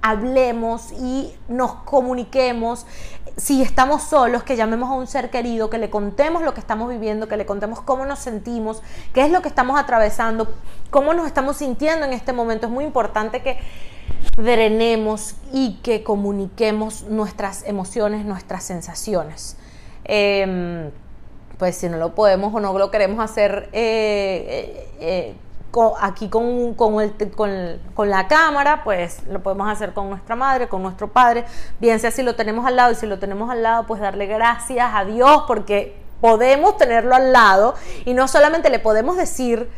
hablemos 0.00 0.92
y 0.92 1.34
nos 1.48 1.74
comuniquemos 1.74 2.86
si 3.36 3.62
estamos 3.62 4.02
solos, 4.02 4.44
que 4.44 4.56
llamemos 4.56 4.90
a 4.90 4.94
un 4.94 5.06
ser 5.06 5.30
querido, 5.30 5.70
que 5.70 5.78
le 5.78 5.90
contemos 5.90 6.42
lo 6.42 6.54
que 6.54 6.60
estamos 6.60 6.88
viviendo, 6.88 7.26
que 7.26 7.36
le 7.36 7.46
contemos 7.46 7.80
cómo 7.80 8.06
nos 8.06 8.20
sentimos, 8.20 8.82
qué 9.12 9.24
es 9.24 9.30
lo 9.30 9.42
que 9.42 9.48
estamos 9.48 9.78
atravesando, 9.78 10.52
cómo 10.90 11.14
nos 11.14 11.26
estamos 11.26 11.56
sintiendo 11.56 12.06
en 12.06 12.12
este 12.12 12.32
momento. 12.32 12.66
Es 12.66 12.72
muy 12.72 12.84
importante 12.84 13.42
que 13.42 13.58
drenemos 14.36 15.34
y 15.52 15.80
que 15.82 16.02
comuniquemos 16.04 17.04
nuestras 17.04 17.64
emociones, 17.66 18.24
nuestras 18.24 18.64
sensaciones. 18.64 19.56
Em, 20.04 20.90
pues 21.58 21.76
si 21.76 21.88
no 21.88 21.96
lo 21.96 22.14
podemos 22.14 22.52
o 22.54 22.60
no 22.60 22.76
lo 22.76 22.90
queremos 22.90 23.24
hacer 23.24 23.68
eh, 23.72 24.88
eh, 25.00 25.34
eh, 25.74 25.94
aquí 26.00 26.28
con, 26.28 26.74
con, 26.74 28.10
la 28.10 28.28
cámara, 28.28 28.84
pues 28.84 29.22
lo 29.28 29.42
podemos 29.42 29.68
hacer 29.68 29.92
con 29.92 30.08
nuestra 30.08 30.36
madre, 30.36 30.68
con 30.68 30.82
nuestro 30.82 31.08
padre, 31.08 31.44
bien 31.80 31.98
sea 32.00 32.10
si 32.10 32.22
lo 32.22 32.36
tenemos 32.36 32.66
al 32.66 32.76
lado 32.76 32.92
y 32.92 32.94
si 32.94 33.06
lo 33.06 33.18
tenemos 33.18 33.50
al 33.50 33.62
lado, 33.62 33.86
pues 33.86 34.00
darle 34.00 34.26
gracias 34.26 34.90
a 34.94 35.04
Dios 35.04 35.44
porque 35.46 35.96
podemos 36.20 36.76
tenerlo 36.76 37.14
al 37.14 37.32
lado 37.32 37.74
y 38.04 38.14
no 38.14 38.28
solamente 38.28 38.70
le 38.70 38.78
podemos 38.78 39.16
decir 39.16 39.68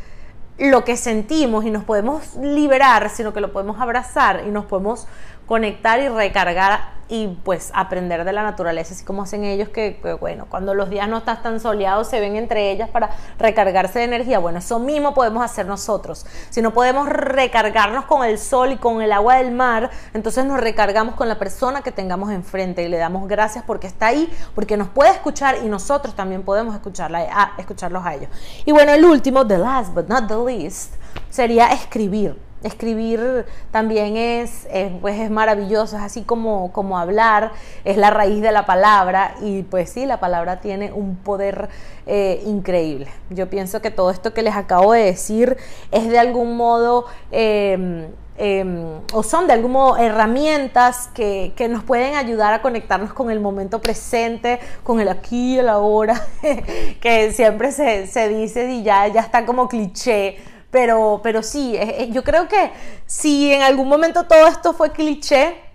lo 0.59 0.85
que 0.85 0.97
sentimos 0.97 1.65
y 1.65 1.71
nos 1.71 1.85
podemos 1.85 2.37
liberar, 2.37 3.11
sino 3.11 3.33
que 3.33 3.41
lo 3.41 3.53
podemos 3.53 3.81
abrazar 3.81 4.45
y 4.47 4.51
nos 4.51 4.65
podemos 4.65 5.07
conectar 5.47 6.01
y 6.01 6.09
recargar 6.09 6.97
y 7.09 7.29
pues 7.45 7.71
aprender 7.75 8.25
de 8.25 8.33
la 8.33 8.43
naturaleza, 8.43 8.95
así 8.95 9.05
como 9.05 9.23
hacen 9.23 9.45
ellos 9.45 9.69
que, 9.69 10.01
bueno, 10.21 10.47
cuando 10.49 10.75
los 10.75 10.91
días 10.91 11.09
no 11.09 11.19
están 11.19 11.43
tan 11.43 11.61
soleados 11.61 12.09
se 12.09 12.19
ven 12.19 12.35
entre 12.37 12.73
ellas 12.73 12.89
para 12.89 13.11
recargarse 13.39 14.01
de 14.01 14.07
energía. 14.07 14.39
Bueno, 14.39 14.59
eso 14.59 14.79
mismo 14.79 15.15
podemos 15.15 15.45
hacer 15.45 15.67
nosotros. 15.67 16.27
Si 16.51 16.63
no 16.63 16.73
podemos 16.73 17.09
recargarnos 17.09 18.07
con 18.07 18.25
el 18.25 18.39
sol 18.39 18.73
y 18.73 18.77
con 18.77 19.03
el 19.03 19.13
agua 19.13 19.37
del 19.37 19.53
mar, 19.53 19.91
entonces 20.15 20.45
nos 20.45 20.61
recargamos 20.61 21.15
con 21.15 21.29
la 21.29 21.39
persona 21.39 21.83
que 21.83 21.93
tengamos 21.93 22.33
enfrente 22.33 22.83
y 22.83 22.89
le 22.89 22.97
damos 22.97 23.29
gracias 23.29 23.63
porque 23.65 23.87
está 23.87 24.07
ahí, 24.07 24.29
porque 24.55 24.77
nos 24.77 24.89
puede 24.89 25.11
escuchar 25.11 25.59
y 25.63 25.69
nosotros 25.69 26.15
también 26.17 26.43
podemos 26.43 26.75
escucharla, 26.75 27.21
a, 27.31 27.53
escucharlos 27.59 28.05
a 28.05 28.15
ellos. 28.15 28.31
Y 28.65 28.73
bueno, 28.73 28.93
el 28.93 29.05
último, 29.05 29.47
the 29.47 29.59
last 29.59 29.95
but 29.95 30.09
not 30.09 30.27
the 30.27 30.37
least, 30.37 30.95
sería 31.31 31.69
escribir 31.69 32.46
Escribir 32.63 33.45
también 33.71 34.17
es, 34.17 34.67
pues 35.01 35.21
es 35.21 35.31
maravilloso, 35.31 35.97
es 35.97 36.03
así 36.03 36.23
como, 36.23 36.73
como 36.73 36.99
hablar, 36.99 37.53
es 37.85 37.97
la 37.97 38.11
raíz 38.11 38.41
de 38.41 38.51
la 38.51 38.65
palabra 38.65 39.35
y 39.43 39.63
pues 39.63 39.91
sí, 39.91 40.07
la 40.07 40.21
palabra 40.21 40.61
tiene 40.61 40.91
un 40.93 41.17
poder 41.17 41.69
eh, 42.07 42.43
increíble. 42.47 43.09
Yo 43.31 43.51
pienso 43.51 43.83
que 43.83 43.91
todo 43.91 44.11
esto 44.11 44.33
que 44.33 44.43
les 44.43 44.55
acabo 44.55 44.93
de 44.93 45.05
decir 45.05 45.57
es 45.91 46.09
de 46.09 46.19
algún 46.19 46.57
modo... 46.57 47.07
Em, 47.31 48.07
em, 48.39 49.01
o 49.13 49.23
son 49.23 49.47
de 49.47 49.55
algún 49.55 49.73
modo 49.73 49.97
herramientas 49.97 51.09
que, 51.15 51.53
nos 51.71 51.83
pueden 51.85 52.15
ayudar 52.15 52.53
a 52.53 52.63
conectarnos 52.63 53.13
con 53.13 53.31
el 53.31 53.41
momento 53.41 53.81
presente, 53.81 54.61
con 54.83 55.01
el 55.01 55.09
aquí 55.09 55.55
y 55.55 55.59
el 55.59 55.69
ahora, 55.69 56.23
que 57.01 57.33
siempre 57.33 57.73
se, 57.73 58.07
se 58.07 58.29
dice 58.29 58.71
y 58.71 58.83
ya, 58.83 59.09
ya 59.09 59.23
está 59.23 59.47
como 59.47 59.69
cliché 59.69 60.37
pero, 60.71 61.21
pero 61.23 61.43
sí, 61.43 61.79
yo 62.11 62.25
creo 62.25 62.49
que 62.49 62.73
si 63.07 63.53
en 63.53 63.63
algún 63.63 63.89
momento 63.89 64.25
todo 64.25 64.47
esto 64.47 64.73
fue 64.73 64.91
cliché, 64.91 65.67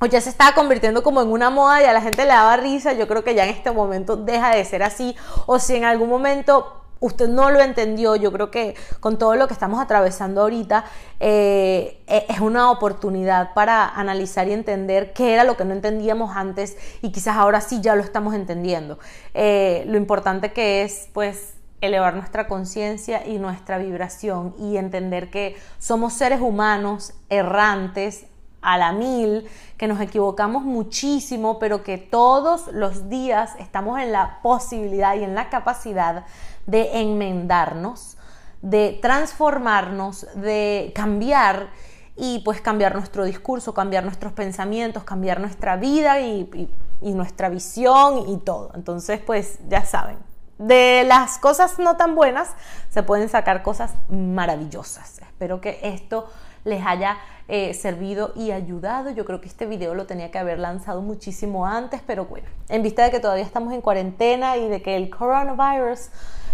o 0.00 0.06
ya 0.06 0.20
se 0.20 0.30
estaba 0.30 0.54
convirtiendo 0.54 1.02
como 1.02 1.20
en 1.20 1.28
una 1.28 1.50
moda 1.50 1.82
y 1.82 1.84
a 1.84 1.92
la 1.92 2.00
gente 2.00 2.22
le 2.22 2.30
daba 2.30 2.56
risa, 2.56 2.94
yo 2.94 3.06
creo 3.06 3.22
que 3.22 3.34
ya 3.34 3.44
en 3.44 3.50
este 3.50 3.70
momento 3.70 4.16
deja 4.16 4.54
de 4.54 4.64
ser 4.64 4.82
así. 4.82 5.14
O 5.46 5.58
si 5.58 5.76
en 5.76 5.84
algún 5.84 6.08
momento 6.08 6.80
usted 7.00 7.28
no 7.28 7.50
lo 7.50 7.60
entendió, 7.60 8.16
yo 8.16 8.32
creo 8.32 8.50
que 8.50 8.74
con 9.00 9.18
todo 9.18 9.34
lo 9.34 9.46
que 9.46 9.52
estamos 9.52 9.80
atravesando 9.80 10.42
ahorita 10.42 10.84
eh, 11.18 12.02
e, 12.06 12.26
es 12.28 12.40
una 12.40 12.70
oportunidad 12.70 13.52
para 13.52 13.88
analizar 13.88 14.48
y 14.48 14.52
entender 14.52 15.12
qué 15.12 15.34
era 15.34 15.44
lo 15.44 15.56
que 15.56 15.66
no 15.66 15.74
entendíamos 15.74 16.34
antes 16.34 16.76
y 17.02 17.12
quizás 17.12 17.36
ahora 17.36 17.60
sí 17.60 17.80
ya 17.82 17.94
lo 17.94 18.02
estamos 18.02 18.34
entendiendo. 18.34 18.98
Eh, 19.34 19.84
lo 19.86 19.98
importante 19.98 20.52
que 20.52 20.82
es 20.82 21.08
pues 21.12 21.54
elevar 21.80 22.14
nuestra 22.14 22.46
conciencia 22.46 23.26
y 23.26 23.38
nuestra 23.38 23.78
vibración 23.78 24.54
y 24.58 24.76
entender 24.76 25.30
que 25.30 25.56
somos 25.78 26.12
seres 26.12 26.40
humanos 26.40 27.14
errantes 27.28 28.26
a 28.62 28.76
la 28.76 28.92
mil, 28.92 29.48
que 29.78 29.88
nos 29.88 30.00
equivocamos 30.00 30.64
muchísimo, 30.64 31.58
pero 31.58 31.82
que 31.82 31.98
todos 31.98 32.68
los 32.72 33.08
días 33.08 33.52
estamos 33.58 33.98
en 34.00 34.12
la 34.12 34.40
posibilidad 34.42 35.16
y 35.16 35.24
en 35.24 35.34
la 35.34 35.48
capacidad 35.48 36.26
de 36.66 37.00
enmendarnos, 37.00 38.16
de 38.60 38.98
transformarnos, 39.00 40.26
de 40.34 40.92
cambiar 40.94 41.70
y 42.16 42.40
pues 42.40 42.60
cambiar 42.60 42.94
nuestro 42.94 43.24
discurso, 43.24 43.72
cambiar 43.72 44.04
nuestros 44.04 44.32
pensamientos, 44.32 45.04
cambiar 45.04 45.40
nuestra 45.40 45.76
vida 45.76 46.20
y, 46.20 46.68
y 47.00 47.12
nuestra 47.14 47.48
visión 47.48 48.28
y 48.28 48.36
todo. 48.36 48.72
Entonces 48.74 49.20
pues 49.24 49.58
ya 49.70 49.86
saben, 49.86 50.18
de 50.60 51.04
las 51.06 51.38
cosas 51.38 51.78
no 51.78 51.96
tan 51.96 52.14
buenas 52.14 52.50
se 52.90 53.02
pueden 53.02 53.30
sacar 53.30 53.62
cosas 53.62 53.94
maravillosas. 54.10 55.18
Espero 55.20 55.60
que 55.62 55.80
esto 55.82 56.28
les 56.64 56.84
haya 56.84 57.16
eh, 57.48 57.72
servido 57.72 58.32
y 58.36 58.50
ayudado. 58.50 59.10
Yo 59.10 59.24
creo 59.24 59.40
que 59.40 59.48
este 59.48 59.64
video 59.64 59.94
lo 59.94 60.04
tenía 60.06 60.30
que 60.30 60.38
haber 60.38 60.58
lanzado 60.58 61.00
muchísimo 61.00 61.66
antes, 61.66 62.02
pero 62.06 62.26
bueno, 62.26 62.46
en 62.68 62.82
vista 62.82 63.02
de 63.02 63.10
que 63.10 63.20
todavía 63.20 63.44
estamos 63.44 63.72
en 63.72 63.80
cuarentena 63.80 64.58
y 64.58 64.68
de 64.68 64.82
que 64.82 64.96
el 64.96 65.08
coronavirus 65.08 66.10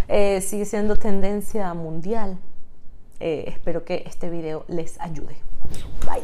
eh, 0.07 0.41
sigue 0.41 0.67
siendo 0.67 0.95
tendencia 0.95 1.75
mundial, 1.75 2.39
eh, 3.19 3.45
espero 3.49 3.85
que 3.85 4.05
este 4.07 4.31
video 4.31 4.65
les 4.69 5.01
ayude. 5.01 5.37
Bye. 6.07 6.23